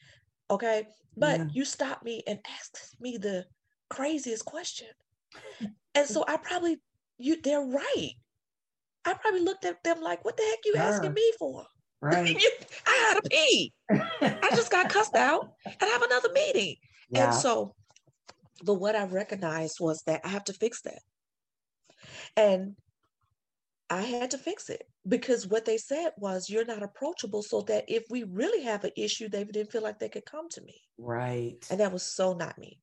Okay. 0.50 0.88
But 1.18 1.40
Yeah. 1.40 1.48
you 1.54 1.66
stop 1.66 2.04
me 2.04 2.24
and 2.28 2.40
ask 2.50 2.76
me 3.00 3.18
the 3.18 3.46
craziest 3.90 4.46
question. 4.46 4.88
And 5.96 6.08
so 6.08 6.26
I 6.28 6.38
probably 6.38 6.78
you 7.18 7.40
they're 7.42 7.62
right. 7.62 8.12
I 9.06 9.14
probably 9.14 9.42
looked 9.42 9.66
at 9.66 9.84
them 9.84 10.02
like, 10.02 10.24
what 10.26 10.38
the 10.38 10.44
heck 10.44 10.60
you 10.66 10.76
asking 10.78 11.14
me 11.14 11.32
for? 11.38 11.66
Right. 12.02 12.36
I 12.86 12.92
had 12.92 13.22
to 13.22 13.30
pee. 13.30 13.72
I 13.90 14.50
just 14.56 14.70
got 14.70 14.90
cussed 14.96 15.16
out 15.16 15.54
and 15.66 15.90
have 15.90 16.02
another 16.02 16.30
meeting. 16.34 16.76
yeah. 17.10 17.26
And 17.26 17.34
so, 17.34 17.76
but 18.66 18.74
what 18.74 18.94
I 18.96 19.06
recognized 19.06 19.78
was 19.80 20.04
that 20.06 20.20
I 20.26 20.28
have 20.28 20.44
to 20.46 20.54
fix 20.54 20.82
that. 20.82 21.00
And 22.36 22.76
I 23.94 24.02
had 24.02 24.32
to 24.32 24.40
fix 24.40 24.70
it 24.72 24.88
because 25.08 25.46
what 25.46 25.66
they 25.66 25.78
said 25.78 26.14
was, 26.18 26.50
you're 26.50 26.66
not 26.66 26.82
approachable, 26.82 27.44
so 27.44 27.62
that 27.62 27.86
if 27.88 28.04
we 28.10 28.24
really 28.24 28.64
have 28.64 28.84
an 28.84 28.92
issue, 28.98 29.30
they 29.30 29.44
didn't 29.44 29.72
feel 29.72 29.84
like 29.84 30.00
they 30.00 30.10
could 30.10 30.26
come 30.26 30.50
to 30.50 30.62
me. 30.62 30.82
right. 30.98 31.64
And 31.70 31.80
that 31.80 31.92
was 31.94 32.02
so 32.02 32.34
not 32.34 32.58
me. 32.58 32.80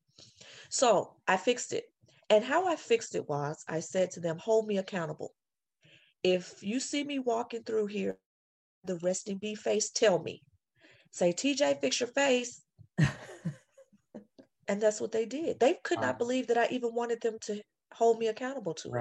So 0.68 1.16
I 1.26 1.36
fixed 1.36 1.72
it. 1.72 1.84
And 2.28 2.44
how 2.44 2.68
I 2.68 2.76
fixed 2.76 3.16
it 3.16 3.28
was 3.28 3.64
I 3.68 3.80
said 3.80 4.12
to 4.12 4.20
them, 4.20 4.38
hold 4.38 4.68
me 4.68 4.78
accountable. 4.78 5.34
If 6.22 6.62
you 6.62 6.78
see 6.78 7.02
me 7.02 7.18
walking 7.18 7.64
through 7.64 7.86
here, 7.86 8.16
the 8.84 8.96
resting 9.02 9.38
bee 9.38 9.56
face, 9.56 9.90
tell 9.90 10.22
me. 10.22 10.42
Say, 11.10 11.32
TJ, 11.32 11.80
fix 11.80 11.98
your 12.00 12.08
face. 12.08 12.62
And 14.68 14.80
that's 14.80 15.00
what 15.00 15.10
they 15.10 15.26
did. 15.26 15.58
They 15.58 15.74
could 15.82 15.98
Wow. 15.98 16.06
not 16.06 16.18
believe 16.18 16.46
that 16.46 16.56
I 16.56 16.68
even 16.70 16.94
wanted 16.94 17.20
them 17.20 17.38
to 17.46 17.60
hold 17.92 18.20
me 18.20 18.28
accountable 18.28 18.74
to 18.74 18.88
it. 18.90 18.94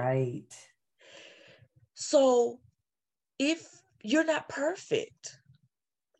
So 2.00 2.62
if 3.40 3.82
you're 4.04 4.24
not 4.24 4.50
perfect 4.50 5.38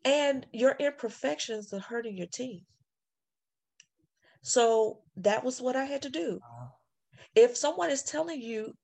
and 0.04 0.46
your 0.52 0.72
imperfections 0.78 1.72
are 1.72 1.80
hurting 1.80 2.16
your 2.18 2.26
team. 2.28 2.66
So 4.42 5.02
that 5.16 5.44
was 5.44 5.60
what 5.62 5.76
I 5.76 5.84
had 5.84 6.02
to 6.02 6.10
do. 6.10 6.40
If 7.34 7.56
someone 7.56 7.90
is 7.90 8.02
telling 8.02 8.40
you, 8.42 8.74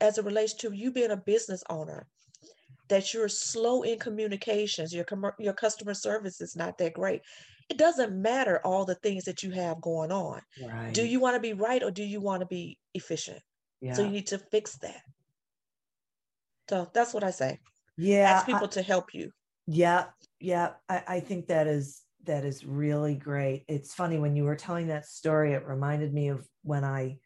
as 0.00 0.18
it 0.18 0.24
relates 0.24 0.54
to 0.56 0.72
you 0.72 0.92
being 0.92 1.10
a 1.10 1.16
business 1.16 1.62
owner, 1.70 2.08
that 2.88 3.14
you're 3.14 3.28
slow 3.28 3.82
in 3.82 3.98
communications, 3.98 4.92
your 4.92 5.04
commer- 5.04 5.34
your 5.38 5.54
customer 5.54 5.94
service 5.94 6.40
is 6.40 6.56
not 6.56 6.78
that 6.78 6.94
great. 6.94 7.22
It 7.70 7.78
doesn't 7.78 8.20
matter 8.20 8.60
all 8.64 8.84
the 8.84 8.96
things 8.96 9.24
that 9.24 9.42
you 9.42 9.52
have 9.52 9.80
going 9.80 10.12
on. 10.12 10.42
Right. 10.62 10.92
Do 10.92 11.04
you 11.04 11.20
want 11.20 11.34
to 11.36 11.40
be 11.40 11.54
right 11.54 11.82
or 11.82 11.90
do 11.90 12.04
you 12.04 12.20
want 12.20 12.40
to 12.40 12.46
be 12.46 12.78
efficient? 12.94 13.40
Yeah. 13.80 13.94
So 13.94 14.02
you 14.02 14.10
need 14.10 14.26
to 14.28 14.38
fix 14.38 14.76
that. 14.78 15.02
So 16.68 16.88
that's 16.94 17.12
what 17.14 17.24
I 17.24 17.30
say. 17.30 17.60
yeah. 17.96 18.30
Ask 18.30 18.48
I- 18.48 18.52
people 18.52 18.68
to 18.68 18.82
help 18.82 19.14
you. 19.14 19.30
Yeah, 19.66 20.06
yeah. 20.40 20.72
I, 20.90 21.02
I 21.08 21.20
think 21.20 21.46
that 21.46 21.66
is 21.66 22.02
that 22.24 22.44
is 22.44 22.64
really 22.64 23.14
great. 23.14 23.64
It's 23.68 23.94
funny 23.94 24.18
when 24.18 24.36
you 24.36 24.44
were 24.44 24.56
telling 24.56 24.88
that 24.88 25.06
story, 25.06 25.52
it 25.52 25.66
reminded 25.66 26.12
me 26.12 26.28
of 26.28 26.46
when 26.62 26.84
I 26.84 27.18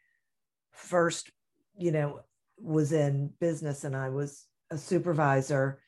first, 0.72 1.31
you 1.77 1.90
know, 1.92 2.20
was 2.61 2.92
in 2.92 3.31
business 3.40 3.85
and 3.85 3.96
I 3.96 4.09
was 4.11 4.44
a 4.70 4.79
supervisor 4.79 5.81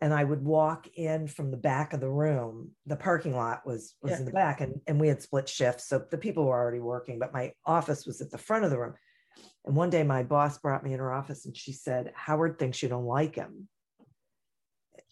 and 0.00 0.12
I 0.12 0.24
would 0.24 0.42
walk 0.44 0.88
in 0.96 1.28
from 1.28 1.50
the 1.50 1.56
back 1.56 1.92
of 1.92 2.00
the 2.00 2.10
room. 2.10 2.70
The 2.86 2.96
parking 2.96 3.34
lot 3.36 3.66
was 3.66 3.94
was 4.02 4.12
Yeah. 4.12 4.18
in 4.18 4.24
the 4.24 4.32
back 4.32 4.60
and, 4.60 4.80
and 4.86 4.98
we 5.00 5.08
had 5.08 5.22
split 5.22 5.48
shifts. 5.48 5.88
So 5.88 6.04
the 6.10 6.18
people 6.18 6.44
were 6.44 6.58
already 6.58 6.80
working, 6.80 7.18
but 7.18 7.32
my 7.34 7.52
office 7.66 8.06
was 8.06 8.20
at 8.20 8.30
the 8.30 8.38
front 8.38 8.64
of 8.64 8.70
the 8.70 8.78
room. 8.78 8.94
And 9.64 9.76
one 9.76 9.90
day 9.90 10.02
my 10.02 10.22
boss 10.22 10.58
brought 10.58 10.82
me 10.84 10.92
in 10.92 10.98
her 10.98 11.12
office 11.12 11.46
and 11.46 11.56
she 11.56 11.72
said, 11.72 12.12
Howard 12.14 12.58
thinks 12.58 12.82
you 12.82 12.88
don't 12.88 13.04
like 13.06 13.34
him. 13.36 13.68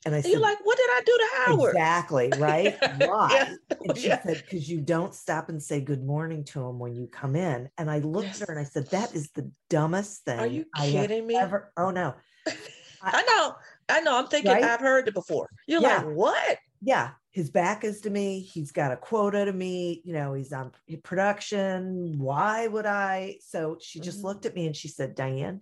And 0.04 0.14
I 0.14 0.18
And 0.18 0.24
said, 0.24 0.32
you're 0.32 0.40
like, 0.40 0.58
what 0.64 0.76
did 0.76 0.90
I 0.90 1.02
do 1.04 1.18
to 1.18 1.28
Howard? 1.36 1.74
Exactly, 1.76 2.32
right? 2.32 2.78
Why? 2.98 3.28
Yeah. 3.34 3.54
And 3.84 3.96
she 3.96 4.08
Yeah. 4.08 4.22
said, 4.22 4.42
because 4.44 4.68
you 4.68 4.80
don't 4.80 5.14
stop 5.14 5.48
and 5.48 5.62
say 5.62 5.80
good 5.80 6.02
morning 6.02 6.44
to 6.46 6.60
him 6.66 6.78
when 6.78 6.94
you 6.94 7.06
come 7.06 7.36
in. 7.36 7.68
And 7.78 7.90
I 7.90 7.98
looked 7.98 8.26
Yes. 8.26 8.42
at 8.42 8.48
her 8.48 8.54
and 8.54 8.60
I 8.60 8.68
said, 8.68 8.90
that 8.90 9.14
is 9.14 9.30
the 9.32 9.50
dumbest 9.68 10.24
thing 10.24 10.38
Are 10.40 10.46
you 10.46 10.64
I 10.74 10.86
kidding 10.90 11.26
me? 11.26 11.36
ever. 11.36 11.72
Oh 11.76 11.90
no. 11.90 12.14
I 13.02 13.22
know. 13.22 13.54
I 13.88 14.00
know. 14.00 14.18
I'm 14.18 14.26
thinking 14.26 14.52
Right? 14.52 14.64
I've 14.64 14.80
heard 14.80 15.08
it 15.08 15.14
before. 15.14 15.48
You're 15.66 15.80
Yeah. 15.80 16.02
like, 16.02 16.14
what? 16.14 16.58
Yeah. 16.82 17.10
His 17.32 17.48
back 17.50 17.84
is 17.84 18.00
to 18.02 18.10
me. 18.10 18.40
He's 18.40 18.72
got 18.72 18.90
a 18.92 18.96
quota 18.96 19.44
to 19.44 19.52
meet. 19.52 20.04
You 20.04 20.14
know, 20.14 20.34
he's 20.34 20.52
on 20.52 20.72
production. 21.04 22.18
Why 22.18 22.66
would 22.66 22.86
I? 22.86 23.38
So 23.40 23.78
she 23.80 24.00
just 24.00 24.20
Mhm. 24.20 24.24
looked 24.24 24.46
at 24.46 24.54
me 24.54 24.66
and 24.66 24.76
she 24.76 24.88
said, 24.88 25.14
Diane, 25.14 25.60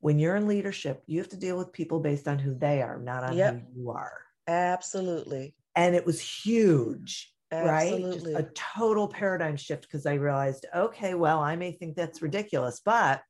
when 0.00 0.18
you're 0.20 0.36
in 0.36 0.46
leadership, 0.46 1.02
you 1.06 1.18
have 1.18 1.30
to 1.30 1.36
deal 1.36 1.58
with 1.58 1.72
people 1.72 1.98
based 1.98 2.28
on 2.28 2.38
who 2.38 2.54
they 2.54 2.80
are, 2.80 2.98
not 2.98 3.24
on 3.24 3.36
Yep. 3.36 3.54
who 3.74 3.80
you 3.82 3.90
are. 3.90 4.20
Absolutely. 4.46 5.54
And 5.74 5.94
it 5.94 6.06
was 6.06 6.20
huge. 6.20 7.30
right? 7.52 7.92
Absolutely. 7.92 8.34
Just 8.34 8.48
a 8.48 8.50
total 8.54 9.06
paradigm 9.06 9.56
shift 9.56 9.82
because 9.82 10.06
I 10.06 10.14
realized, 10.14 10.66
okay, 10.74 11.14
well, 11.14 11.38
I 11.38 11.54
may 11.54 11.70
think 11.70 11.94
that's 11.94 12.20
ridiculous, 12.20 12.80
but 12.84 13.22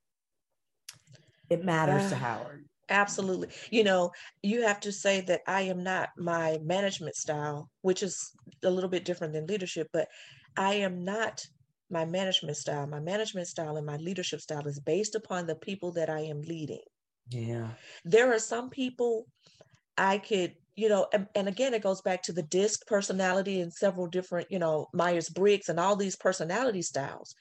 it 1.50 1.62
matters 1.62 2.08
to 2.08 2.14
Ah. 2.16 2.18
Howard. 2.18 2.66
Absolutely. 2.88 3.48
You 3.70 3.84
know, 3.84 4.10
you 4.42 4.62
have 4.62 4.80
to 4.80 4.92
say 4.92 5.22
that 5.22 5.40
I 5.46 5.62
am 5.62 5.82
not 5.82 6.10
my 6.18 6.58
management 6.62 7.16
style, 7.16 7.70
which 7.80 8.02
is 8.02 8.30
a 8.62 8.70
little 8.70 8.90
bit 8.90 9.04
different 9.04 9.32
than 9.32 9.46
leadership, 9.46 9.88
but 9.92 10.08
I 10.56 10.74
am 10.74 11.04
not 11.04 11.46
my 11.90 12.04
management 12.04 12.56
style. 12.56 12.86
My 12.86 13.00
management 13.00 13.48
style 13.48 13.76
and 13.76 13.86
my 13.86 13.96
leadership 13.96 14.40
style 14.40 14.66
is 14.66 14.80
based 14.80 15.14
upon 15.14 15.46
the 15.46 15.54
people 15.54 15.92
that 15.92 16.10
I 16.10 16.20
am 16.20 16.42
leading. 16.42 16.82
Yeah. 17.30 17.70
There 18.04 18.32
are 18.32 18.38
some 18.38 18.70
people 18.70 19.26
I 19.96 20.18
could, 20.18 20.54
you 20.74 20.88
know, 20.88 21.06
and, 21.12 21.26
and 21.34 21.48
again, 21.48 21.72
it 21.72 21.82
goes 21.82 22.02
back 22.02 22.22
to 22.24 22.32
the 22.32 22.42
DISC 22.42 22.86
personality 22.86 23.60
and 23.60 23.72
several 23.72 24.06
different, 24.08 24.50
you 24.50 24.58
know, 24.58 24.88
Myers 24.92 25.28
Briggs 25.28 25.68
and 25.68 25.80
all 25.80 25.96
these 25.96 26.16
personality 26.16 26.82
styles. 26.82 27.34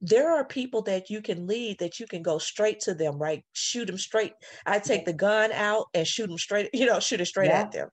There 0.00 0.30
are 0.30 0.44
people 0.44 0.82
that 0.82 1.10
you 1.10 1.20
can 1.20 1.46
lead 1.46 1.78
that 1.80 2.00
you 2.00 2.06
can 2.06 2.22
go 2.22 2.38
straight 2.38 2.80
to 2.80 2.94
them, 2.94 3.18
right? 3.18 3.44
Shoot 3.52 3.86
them 3.86 3.98
straight. 3.98 4.32
I 4.64 4.78
take 4.78 5.04
the 5.04 5.12
gun 5.12 5.52
out 5.52 5.86
and 5.92 6.06
shoot 6.06 6.28
them 6.28 6.38
straight, 6.38 6.70
you 6.72 6.86
know, 6.86 7.00
shoot 7.00 7.20
it 7.20 7.26
straight 7.26 7.48
Yeah. 7.48 7.60
at 7.60 7.72
them. 7.72 7.88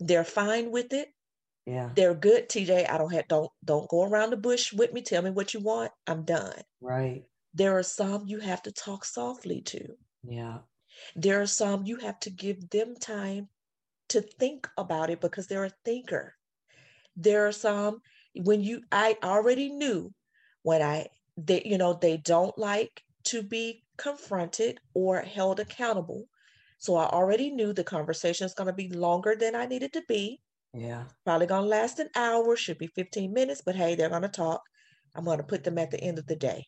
They're 0.00 0.24
fine 0.24 0.70
with 0.72 0.92
it. 0.92 1.08
Yeah. 1.64 1.90
They're 1.94 2.14
good, 2.14 2.48
TJ. 2.48 2.88
I 2.90 2.98
don't 2.98 3.12
have 3.12 3.28
don't 3.28 3.50
don't 3.64 3.88
go 3.88 4.02
around 4.02 4.30
the 4.30 4.36
bush 4.36 4.72
with 4.72 4.92
me. 4.92 5.00
Tell 5.00 5.22
me 5.22 5.30
what 5.30 5.54
you 5.54 5.60
want. 5.60 5.92
I'm 6.08 6.24
done. 6.24 6.60
Right. 6.80 7.22
There 7.54 7.78
are 7.78 7.84
some 7.84 8.26
you 8.26 8.40
have 8.40 8.62
to 8.62 8.72
talk 8.72 9.04
softly 9.04 9.60
to. 9.62 9.94
Yeah. 10.24 10.58
There 11.14 11.40
are 11.40 11.46
some 11.46 11.86
you 11.86 11.96
have 11.98 12.18
to 12.20 12.30
give 12.30 12.68
them 12.70 12.96
time 12.96 13.48
to 14.08 14.22
think 14.22 14.68
about 14.76 15.10
it 15.10 15.20
because 15.20 15.46
they're 15.46 15.64
a 15.64 15.72
thinker. 15.84 16.34
There 17.14 17.46
are 17.46 17.52
some 17.52 18.00
when 18.34 18.62
you 18.62 18.82
I 18.90 19.16
already 19.22 19.68
knew 19.68 20.12
when 20.62 20.82
I 20.82 21.06
they 21.36 21.62
you 21.64 21.78
know 21.78 21.94
they 21.94 22.16
don't 22.18 22.56
like 22.58 23.02
to 23.24 23.42
be 23.42 23.84
confronted 23.96 24.78
or 24.94 25.20
held 25.20 25.60
accountable. 25.60 26.26
So 26.78 26.96
I 26.96 27.06
already 27.06 27.50
knew 27.50 27.72
the 27.72 27.84
conversation 27.84 28.44
is 28.44 28.54
going 28.54 28.66
to 28.66 28.72
be 28.72 28.88
longer 28.88 29.36
than 29.36 29.54
I 29.54 29.66
needed 29.66 29.92
to 29.92 30.02
be. 30.08 30.40
Yeah. 30.74 31.04
Probably 31.24 31.46
going 31.46 31.62
to 31.62 31.68
last 31.68 32.00
an 32.00 32.08
hour, 32.16 32.56
should 32.56 32.78
be 32.78 32.88
15 32.88 33.32
minutes, 33.32 33.62
but 33.64 33.76
hey, 33.76 33.94
they're 33.94 34.08
going 34.08 34.22
to 34.22 34.28
talk. 34.28 34.62
I'm 35.14 35.24
going 35.24 35.38
to 35.38 35.44
put 35.44 35.62
them 35.62 35.78
at 35.78 35.92
the 35.92 36.00
end 36.00 36.18
of 36.18 36.26
the 36.26 36.34
day. 36.34 36.66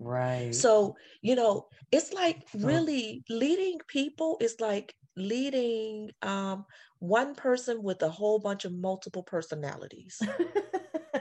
Right. 0.00 0.54
So, 0.54 0.96
you 1.22 1.36
know, 1.36 1.68
it's 1.92 2.12
like 2.12 2.42
really 2.54 3.22
leading 3.28 3.78
people 3.86 4.38
is 4.40 4.56
like 4.60 4.94
leading 5.16 6.10
um, 6.22 6.64
one 6.98 7.34
person 7.34 7.82
with 7.82 8.02
a 8.02 8.08
whole 8.08 8.40
bunch 8.40 8.64
of 8.64 8.72
multiple 8.72 9.22
personalities. 9.22 10.20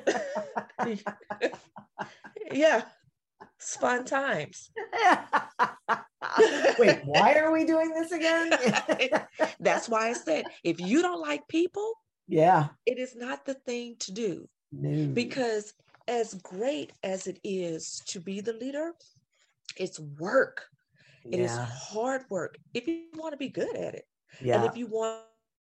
yeah, 2.51 2.83
it's 3.57 3.75
fun 3.77 4.05
times. 4.05 4.71
Wait, 6.79 7.01
why 7.05 7.35
are 7.35 7.51
we 7.51 7.65
doing 7.65 7.93
this 7.93 8.11
again? 8.11 8.51
That's 9.59 9.89
why 9.89 10.09
I 10.09 10.13
said 10.13 10.45
if 10.63 10.79
you 10.79 11.01
don't 11.01 11.21
like 11.21 11.47
people, 11.47 11.93
yeah. 12.27 12.67
it 12.85 12.97
is 12.97 13.15
not 13.15 13.45
the 13.45 13.53
thing 13.53 13.95
to 13.99 14.11
do. 14.11 14.47
No. 14.71 15.07
Because 15.13 15.73
as 16.07 16.33
great 16.35 16.91
as 17.03 17.27
it 17.27 17.39
is 17.43 18.01
to 18.07 18.19
be 18.19 18.41
the 18.41 18.53
leader, 18.53 18.93
it's 19.77 19.99
work. 20.19 20.65
It 21.25 21.39
is 21.39 21.51
yeah. 21.51 21.67
hard 21.71 22.23
work 22.29 22.57
if 22.73 22.87
you 22.87 23.05
want 23.15 23.31
to 23.31 23.37
be 23.37 23.49
good 23.49 23.77
at 23.77 23.95
it. 23.95 24.05
And 24.41 24.65
if 24.65 24.75
you 24.75 24.87
want 24.87 25.21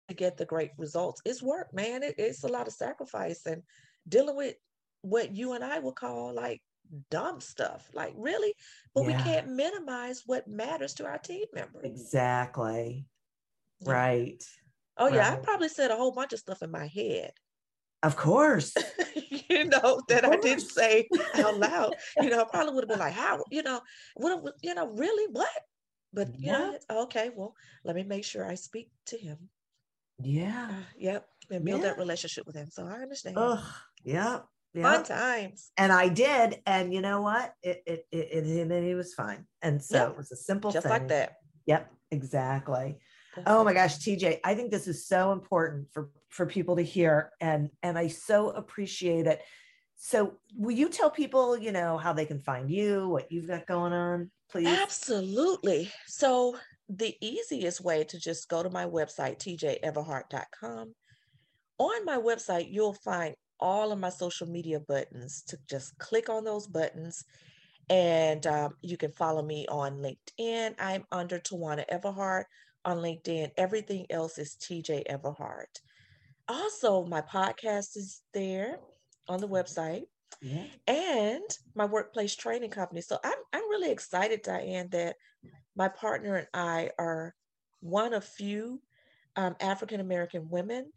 to 0.09 0.13
get 0.13 0.37
the 0.37 0.45
great 0.45 0.71
results, 0.77 1.21
it's 1.23 1.41
work, 1.41 1.73
man. 1.73 2.03
It, 2.03 2.15
it's 2.17 2.43
a 2.43 2.47
lot 2.47 2.67
of 2.67 2.73
sacrifice 2.73 3.45
and 3.45 3.61
dealing 4.07 4.35
with 4.35 4.55
what 5.01 5.35
you 5.35 5.53
and 5.53 5.63
I 5.63 5.79
would 5.79 5.95
call 5.95 6.33
like 6.33 6.61
dumb 7.09 7.39
stuff. 7.41 7.89
Like, 7.93 8.13
really? 8.15 8.53
But 8.93 9.05
we 9.05 9.13
can't 9.13 9.49
minimize 9.49 10.23
what 10.25 10.47
matters 10.47 10.93
to 10.95 11.05
our 11.05 11.17
team 11.17 11.45
members. 11.53 11.83
Exactly. 11.83 13.07
Yeah. 13.81 13.91
Right. 13.91 14.43
Oh, 14.97 15.07
yeah. 15.07 15.33
I 15.33 15.35
probably 15.37 15.69
said 15.69 15.91
a 15.91 15.95
whole 15.95 16.11
bunch 16.13 16.33
of 16.33 16.39
stuff 16.39 16.61
in 16.61 16.71
my 16.71 16.87
head, 16.87 17.31
Of 18.03 18.15
course. 18.15 18.73
you 19.49 19.65
know, 19.65 20.01
that 20.07 20.23
I 20.23 20.37
didn't 20.37 20.61
say 20.61 21.07
out 21.35 21.57
loud. 21.59 21.95
You 22.21 22.29
know, 22.29 22.41
I 22.41 22.45
probably 22.45 22.73
would 22.73 22.83
have 22.83 22.89
been 22.89 22.99
like, 22.99 23.13
how, 23.13 23.43
you 23.51 23.63
know, 23.63 23.81
what, 24.15 24.41
what- 24.43 24.55
you 24.61 24.73
know, 24.73 24.87
really? 24.87 25.27
What? 25.31 25.49
But, 26.13 26.29
you 26.39 26.51
know, 26.51 26.77
Yeah. 26.89 26.97
okay, 27.01 27.29
well, 27.35 27.55
let 27.83 27.95
me 27.95 28.03
make 28.03 28.23
sure 28.23 28.45
I 28.49 28.55
speak 28.55 28.89
to 29.07 29.17
him. 29.17 29.49
Yeah. 30.23 30.69
Uh, 30.71 30.83
yep. 30.97 31.27
And 31.51 31.65
build 31.65 31.81
Yeah. 31.81 31.89
that 31.89 31.97
relationship 31.97 32.47
with 32.47 32.55
him. 32.55 32.69
So 32.71 32.85
I 32.87 33.01
understand. 33.01 33.37
Ugh. 33.37 33.59
Yeah. 34.05 34.39
Fun 34.73 34.99
Yeah. 34.99 35.03
times. 35.03 35.71
And 35.77 35.91
I 35.91 36.09
did. 36.09 36.61
And 36.65 36.93
you 36.93 37.01
know 37.01 37.21
what? 37.21 37.53
It 37.61 37.83
it 37.85 38.07
it, 38.11 38.71
it, 38.71 38.95
was 38.95 39.13
fine. 39.13 39.45
And 39.61 39.83
so 39.83 39.97
Yeah. 39.97 40.09
it 40.11 40.17
was 40.17 40.31
a 40.31 40.35
simple 40.37 40.71
Just 40.71 40.83
thing. 40.83 40.91
like 40.91 41.07
that. 41.09 41.37
Yep. 41.65 41.91
Exactly. 42.11 42.99
Oh 43.45 43.65
my 43.65 43.73
gosh, 43.73 43.97
TJ, 43.97 44.39
I 44.45 44.55
think 44.55 44.71
this 44.71 44.87
is 44.87 45.07
so 45.07 45.33
important 45.33 45.87
for 45.91 46.09
for 46.29 46.45
people 46.45 46.77
to 46.77 46.81
hear 46.83 47.31
and 47.41 47.69
and 47.83 47.97
I 47.97 48.07
so 48.07 48.51
appreciate 48.51 49.27
it. 49.27 49.41
So, 49.97 50.37
will 50.55 50.75
you 50.75 50.89
tell 50.89 51.09
people, 51.09 51.57
you 51.57 51.71
know, 51.71 51.97
how 51.97 52.13
they 52.13 52.25
can 52.25 52.39
find 52.39 52.69
you, 52.69 53.07
what 53.07 53.31
you've 53.31 53.47
got 53.47 53.65
going 53.65 53.93
on, 53.93 54.29
please? 54.49 54.67
Absolutely. 54.67 55.89
So 56.05 56.57
the 56.89 57.15
easiest 57.21 57.81
way 57.81 58.03
to 58.03 58.19
just 58.19 58.47
go 58.49 58.61
to 58.61 58.69
my 58.69 58.85
website, 58.85 59.39
tjeverhart.com. 59.39 60.93
On 61.77 62.05
my 62.05 62.17
website, 62.17 62.71
you'll 62.71 62.93
find 62.93 63.35
all 63.59 63.91
of 63.91 63.99
my 63.99 64.09
social 64.09 64.47
media 64.47 64.79
buttons 64.79 65.43
to 65.47 65.57
just 65.69 65.97
click 65.97 66.29
on 66.29 66.43
those 66.43 66.67
buttons. 66.67 67.23
And 67.89 68.45
um, 68.47 68.75
you 68.81 68.97
can 68.97 69.11
follow 69.11 69.43
me 69.43 69.67
on 69.69 69.97
LinkedIn. 69.99 70.75
I'm 70.79 71.05
under 71.11 71.39
Tawana 71.39 71.85
Everhart 71.91 72.45
on 72.83 72.97
LinkedIn. 72.97 73.51
Everything 73.57 74.05
else 74.09 74.37
is 74.37 74.55
TJ 74.55 75.07
Everhart. 75.07 75.79
Also, 76.47 77.05
my 77.05 77.21
podcast 77.21 77.95
is 77.97 78.21
there 78.33 78.77
on 79.27 79.39
the 79.39 79.47
website 79.47 80.03
Yeah. 80.41 80.63
and 80.87 81.43
my 81.75 81.85
workplace 81.85 82.35
training 82.35 82.69
company. 82.69 83.01
So 83.01 83.17
I'm 83.23 83.37
I'm 83.53 83.69
really 83.69 83.91
excited, 83.91 84.41
Diane, 84.43 84.89
that 84.91 85.15
my 85.75 85.87
partner 85.89 86.35
and 86.35 86.47
I 86.53 86.91
are 86.99 87.33
one 87.81 88.13
of 88.13 88.23
few 88.23 88.81
um, 89.35 89.55
African 89.59 89.99
American 89.99 90.49
women 90.49 90.91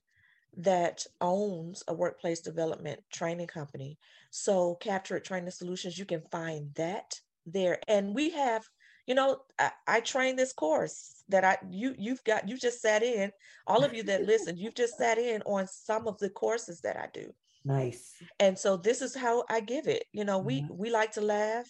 that 0.57 1.07
owns 1.21 1.83
a 1.89 1.95
workplace 1.95 2.41
development 2.41 3.01
training 3.13 3.47
company. 3.47 3.99
So 4.31 4.75
Capture 4.77 5.17
It 5.17 5.25
Training 5.25 5.51
Solutions, 5.51 5.99
you 5.99 6.05
can 6.05 6.23
find 6.31 6.75
that 6.75 7.21
there. 7.47 7.79
And 7.89 8.15
we 8.15 8.31
have, 8.31 8.65
you 9.07 9.15
know, 9.15 9.39
I, 9.59 9.71
I 9.87 10.01
train 10.01 10.37
this 10.37 10.53
course 10.53 11.23
that 11.29 11.45
I 11.45 11.59
you 11.71 11.95
you've 11.99 12.25
got 12.25 12.49
you 12.49 12.57
just 12.57 12.81
sat 12.81 13.03
in. 13.03 13.31
All 13.67 13.85
of 13.85 13.95
you 13.95 14.03
that 14.05 14.25
listen, 14.27 14.57
you've 14.57 14.75
just 14.75 14.97
sat 14.99 15.19
in 15.19 15.43
on 15.43 15.67
some 15.67 16.09
of 16.09 16.19
the 16.19 16.31
courses 16.31 16.81
that 16.81 16.97
I 16.97 17.09
do 17.13 17.33
Nice. 17.65 18.15
and 18.41 18.59
so 18.59 18.77
this 18.77 19.03
is 19.03 19.15
how 19.15 19.45
i 19.51 19.61
give 19.61 19.89
it 19.89 20.05
you 20.13 20.25
know 20.25 20.39
we 20.39 20.57
Yeah. 20.57 20.67
we 20.71 20.91
like 20.91 21.13
to 21.13 21.21
laugh 21.21 21.69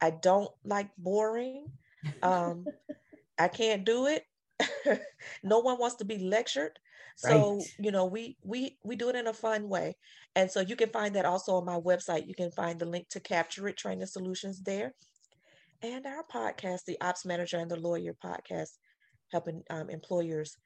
i 0.00 0.10
don't 0.10 0.50
like 0.64 0.90
boring 0.96 1.66
um 2.22 2.66
i 3.38 3.48
can't 3.48 3.84
do 3.84 4.06
it 4.06 4.24
no 5.42 5.58
one 5.60 5.78
wants 5.78 5.96
to 5.96 6.04
be 6.04 6.18
lectured 6.18 6.78
so 7.16 7.56
Right. 7.58 7.66
you 7.78 7.90
know 7.92 8.06
we 8.06 8.36
we 8.42 8.76
we 8.84 8.96
do 8.96 9.08
it 9.08 9.16
in 9.16 9.26
a 9.26 9.32
fun 9.32 9.68
way 9.68 9.96
and 10.34 10.50
so 10.50 10.60
you 10.60 10.76
can 10.76 10.90
find 10.90 11.14
that 11.16 11.24
also 11.24 11.54
on 11.56 11.64
my 11.64 11.78
website 11.78 12.26
you 12.26 12.34
can 12.34 12.50
find 12.50 12.78
the 12.78 12.86
link 12.86 13.08
to 13.10 13.20
capture 13.20 13.68
it 13.68 13.76
training 13.76 14.06
solutions 14.06 14.60
there 14.62 14.94
and 15.82 16.06
our 16.06 16.24
podcast 16.32 16.84
the 16.86 17.00
ops 17.00 17.24
manager 17.24 17.58
and 17.58 17.70
the 17.70 17.76
lawyer 17.76 18.14
podcast 18.24 18.70
helping 19.30 19.62
um, 19.70 19.90
employers 19.90 20.56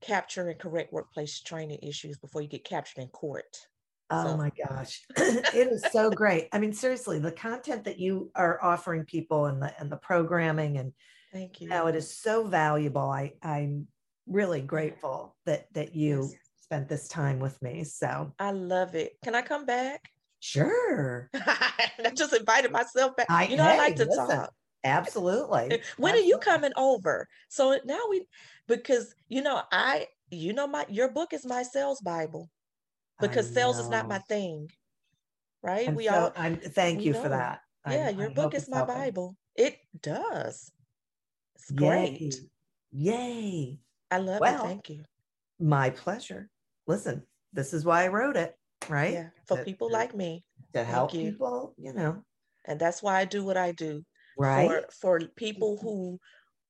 capture 0.00 0.48
and 0.48 0.58
correct 0.58 0.92
workplace 0.92 1.40
training 1.40 1.78
issues 1.82 2.18
before 2.18 2.42
you 2.42 2.48
get 2.48 2.64
captured 2.64 3.00
in 3.02 3.08
court 3.08 3.66
Oh 4.08 4.22
So- 4.24 4.36
my 4.36 4.52
gosh. 4.68 5.02
it 5.16 5.66
is 5.72 5.84
so 5.90 6.10
great. 6.10 6.46
I 6.52 6.60
mean, 6.60 6.72
seriously, 6.72 7.18
the 7.18 7.32
content 7.32 7.82
that 7.86 7.98
you 7.98 8.30
are 8.36 8.62
offering 8.62 9.04
people 9.04 9.46
and 9.46 9.60
the 9.60 9.74
and 9.80 9.90
the 9.90 9.96
programming 9.96 10.78
and 10.78 10.92
thank 11.32 11.60
you 11.60 11.64
you 11.64 11.70
know, 11.70 11.88
it 11.88 11.96
is 11.96 12.08
so 12.16 12.46
valuable. 12.46 13.10
I 13.10 13.32
I'm 13.42 13.88
really 14.26 14.60
grateful 14.60 15.36
that 15.46 15.72
that 15.74 15.94
you 15.94 16.28
Yes. 16.30 16.40
spent 16.60 16.88
this 16.88 17.08
time 17.08 17.38
with 17.38 17.60
me. 17.62 17.84
So 17.84 18.32
I 18.38 18.50
love 18.50 18.94
it. 18.94 19.12
Can 19.22 19.34
I 19.34 19.42
come 19.42 19.66
back? 19.66 20.10
sure. 20.40 21.28
I 21.34 22.12
just 22.14 22.32
invited 22.32 22.70
myself 22.70 23.16
back. 23.16 23.26
I- 23.30 23.46
you 23.48 23.56
know, 23.56 23.64
I 23.64 23.76
like 23.76 23.96
to 23.96 24.04
listen, 24.04 24.26
talk. 24.28 24.52
Absolutely. 24.84 25.80
When 25.96 26.14
are 26.14 26.18
you 26.18 26.38
coming 26.38 26.72
over? 26.76 27.26
So 27.48 27.78
now 27.84 28.00
we, 28.08 28.26
because 28.68 29.14
you 29.28 29.42
know, 29.42 29.62
I, 29.72 30.06
you 30.30 30.52
know, 30.52 30.66
my 30.66 30.86
your 30.88 31.10
book 31.10 31.32
is 31.32 31.44
my 31.46 31.62
sales 31.62 32.00
Bible 32.00 32.50
because 33.20 33.52
sales 33.52 33.78
is 33.78 33.88
not 33.88 34.08
my 34.08 34.18
thing, 34.18 34.70
right? 35.62 35.88
I'm 35.88 35.96
we 35.96 36.06
so, 36.06 36.14
all, 36.14 36.32
I'm 36.36 36.56
thank 36.56 37.04
you 37.04 37.14
for 37.14 37.28
that. 37.28 37.60
Yeah, 37.88 38.06
I 38.06 38.10
your 38.10 38.30
book 38.30 38.54
is 38.54 38.68
my 38.68 38.78
helping. 38.78 38.94
Bible. 38.94 39.36
It 39.56 39.78
does. 40.00 40.70
It's 41.56 41.70
Yay. 41.70 41.76
great. 41.76 42.40
Yay. 42.92 43.78
I 44.10 44.18
love 44.18 44.40
Well, 44.40 44.64
it. 44.64 44.68
Thank 44.68 44.90
you. 44.90 45.04
My 45.58 45.90
pleasure. 45.90 46.50
Listen, 46.86 47.26
this 47.52 47.72
is 47.72 47.84
why 47.84 48.04
I 48.04 48.08
wrote 48.08 48.36
it, 48.36 48.56
right? 48.88 49.12
Yeah, 49.14 49.30
for 49.46 49.56
To- 49.56 49.64
people 49.64 49.90
like 49.90 50.14
me, 50.14 50.44
to 50.72 50.84
help 50.84 51.14
you. 51.14 51.32
people, 51.32 51.74
you 51.78 51.92
know, 51.92 52.22
and 52.64 52.78
that's 52.80 53.02
why 53.02 53.18
I 53.20 53.24
do 53.24 53.44
what 53.44 53.56
I 53.56 53.72
do. 53.72 54.04
right? 54.36 54.68
for 54.68 54.86
for 54.92 55.20
people 55.36 55.78
who 55.78 56.18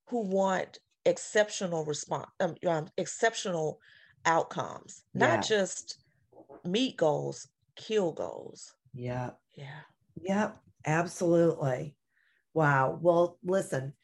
who 0.08 0.22
want 0.22 0.78
exceptional 1.04 1.84
response 1.84 2.30
um, 2.40 2.56
um, 2.66 2.88
exceptional 2.98 3.78
outcomes 4.26 5.04
not 5.14 5.42
just 5.42 5.98
meet 6.64 6.96
goals 6.96 7.48
kill 7.76 8.12
goals 8.12 8.74
Yep. 8.94 9.40
Yeah. 9.56 9.82
Yep. 10.22 10.62
Absolutely. 10.86 11.96
Wow. 12.54 12.98
Well, 13.02 13.38
listen, 13.42 13.94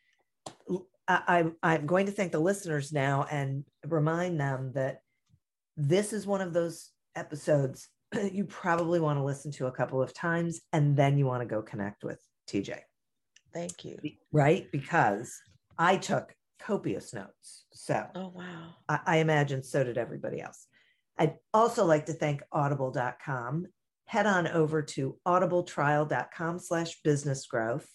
I'm 1.08 1.56
I'm 1.62 1.86
going 1.86 2.06
to 2.06 2.12
thank 2.12 2.32
the 2.32 2.38
listeners 2.38 2.92
now 2.92 3.26
and 3.30 3.64
remind 3.86 4.40
them 4.40 4.72
that 4.74 5.00
this 5.76 6.12
is 6.12 6.26
one 6.26 6.40
of 6.40 6.52
those 6.52 6.90
episodes 7.16 7.88
you 8.32 8.44
probably 8.44 9.00
want 9.00 9.18
to 9.18 9.24
listen 9.24 9.50
to 9.52 9.66
a 9.66 9.72
couple 9.72 10.02
of 10.02 10.12
times 10.14 10.60
and 10.72 10.96
then 10.96 11.18
you 11.18 11.26
want 11.26 11.42
to 11.42 11.46
go 11.46 11.62
connect 11.62 12.04
with 12.04 12.20
TJ. 12.48 12.78
Thank 13.52 13.84
you. 13.84 13.98
Right? 14.32 14.70
Because 14.72 15.38
I 15.78 15.96
took 15.96 16.34
copious 16.60 17.12
notes. 17.12 17.64
So 17.72 18.06
Oh, 18.14 18.32
wow. 18.34 18.74
I, 18.88 19.00
I 19.06 19.16
imagine 19.18 19.62
so 19.62 19.84
did 19.84 19.98
everybody 19.98 20.40
else. 20.40 20.66
I'd 21.18 21.36
also 21.52 21.84
like 21.84 22.06
to 22.06 22.12
thank 22.12 22.42
audible.com. 22.52 23.66
Head 24.06 24.26
on 24.26 24.46
over 24.48 24.82
to 24.82 25.16
audibletrial.com 25.26 26.58
slash 26.58 27.00
business 27.02 27.46
growth. 27.46 27.88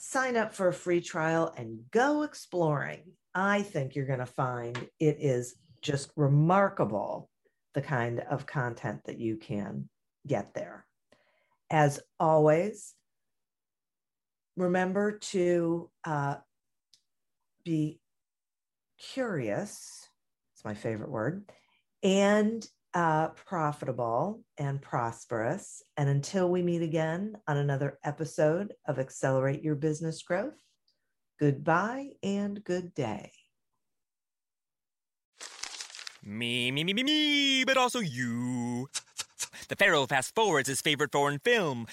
Sign 0.00 0.36
up 0.36 0.54
for 0.54 0.68
a 0.68 0.72
free 0.72 1.00
trial 1.00 1.52
and 1.56 1.80
go 1.90 2.22
exploring. 2.22 3.02
I 3.34 3.62
think 3.62 3.96
you're 3.96 4.06
going 4.06 4.20
to 4.20 4.26
find 4.26 4.76
it 5.00 5.16
is 5.18 5.56
just 5.82 6.12
remarkable 6.14 7.28
the 7.74 7.82
kind 7.82 8.20
of 8.30 8.46
content 8.46 9.00
that 9.06 9.18
you 9.18 9.36
can 9.36 9.88
get 10.24 10.54
there. 10.54 10.86
As 11.68 11.98
always, 12.20 12.94
remember 14.56 15.18
to 15.18 15.90
uh, 16.04 16.36
be 17.64 18.00
curious. 18.98 20.08
It's 20.54 20.64
my 20.64 20.74
favorite 20.74 21.10
word. 21.10 21.50
And 22.04 22.64
uh, 22.94 23.28
profitable 23.28 24.42
and 24.58 24.80
prosperous. 24.80 25.82
And 25.96 26.08
until 26.08 26.50
we 26.50 26.62
meet 26.62 26.82
again 26.82 27.36
on 27.46 27.56
another 27.56 27.98
episode 28.04 28.74
of 28.86 28.98
Accelerate 28.98 29.62
Your 29.62 29.74
Business 29.74 30.22
Growth, 30.22 30.58
goodbye 31.38 32.10
and 32.22 32.62
good 32.64 32.94
day. 32.94 33.32
Me, 36.24 36.70
me, 36.70 36.84
me, 36.84 36.92
me, 36.92 37.02
me, 37.02 37.64
but 37.64 37.76
also 37.76 38.00
you. 38.00 38.88
The 39.68 39.76
Pharaoh 39.76 40.06
fast 40.06 40.34
forwards 40.34 40.68
his 40.68 40.80
favorite 40.80 41.12
foreign 41.12 41.38
film, 41.38 41.86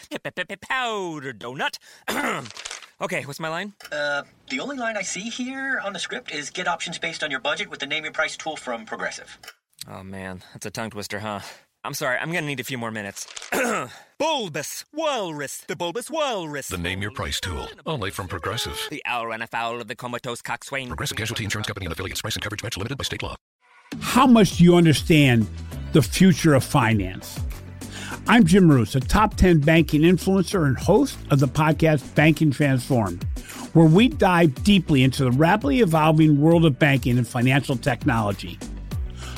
Powder 0.61 1.33
Donut. 1.33 1.77
okay, 3.01 3.23
what's 3.23 3.39
my 3.39 3.49
line? 3.49 3.73
Uh, 3.91 4.23
the 4.49 4.59
only 4.59 4.77
line 4.77 4.97
I 4.97 5.03
see 5.03 5.29
here 5.29 5.79
on 5.83 5.93
the 5.93 5.99
script 5.99 6.31
is 6.31 6.49
get 6.49 6.67
options 6.67 6.97
based 6.97 7.23
on 7.23 7.31
your 7.31 7.39
budget 7.39 7.69
with 7.69 7.79
the 7.79 7.85
name 7.85 8.03
your 8.03 8.13
price 8.13 8.35
tool 8.35 8.55
from 8.55 8.85
Progressive. 8.85 9.37
Oh 9.87 10.03
man, 10.03 10.41
that's 10.53 10.65
a 10.65 10.71
tongue 10.71 10.89
twister, 10.89 11.19
huh? 11.19 11.41
I'm 11.83 11.93
sorry, 11.93 12.17
I'm 12.17 12.31
gonna 12.31 12.47
need 12.47 12.59
a 12.59 12.63
few 12.63 12.77
more 12.77 12.89
minutes. 12.89 13.27
bulbous 14.19 14.83
Walrus, 14.91 15.57
the 15.67 15.75
Bulbous 15.75 16.09
Walrus. 16.09 16.67
The 16.69 16.77
Name 16.77 17.03
Your 17.03 17.11
Price 17.11 17.39
tool, 17.39 17.67
only 17.85 18.09
from 18.09 18.27
Progressive. 18.27 18.79
The 18.89 19.03
owl 19.05 19.27
ran 19.27 19.43
afoul 19.43 19.79
of 19.81 19.87
the 19.87 19.95
comatose 19.95 20.41
coxswain. 20.41 20.87
Progressive 20.87 21.17
Casualty 21.17 21.43
Insurance 21.43 21.67
Company 21.67 21.85
and 21.85 21.93
affiliates. 21.93 22.21
Price 22.21 22.35
and 22.35 22.41
coverage 22.41 22.63
match 22.63 22.77
limited 22.77 22.97
by 22.97 23.03
state 23.03 23.21
law. 23.21 23.35
How 24.01 24.25
much 24.25 24.57
do 24.57 24.63
you 24.63 24.75
understand 24.75 25.47
the 25.93 26.01
future 26.01 26.55
of 26.55 26.63
finance? 26.63 27.39
I'm 28.27 28.43
Jim 28.43 28.65
Marous, 28.65 28.95
a 28.95 28.99
top 28.99 29.35
10 29.35 29.59
banking 29.59 30.01
influencer 30.01 30.65
and 30.65 30.75
host 30.75 31.15
of 31.29 31.39
the 31.39 31.47
podcast 31.47 32.15
Banking 32.15 32.49
Transformed, 32.49 33.23
where 33.73 33.85
we 33.85 34.07
dive 34.07 34.63
deeply 34.63 35.03
into 35.03 35.25
the 35.25 35.31
rapidly 35.31 35.81
evolving 35.81 36.41
world 36.41 36.65
of 36.65 36.79
banking 36.79 37.19
and 37.19 37.27
financial 37.27 37.77
technology. 37.77 38.57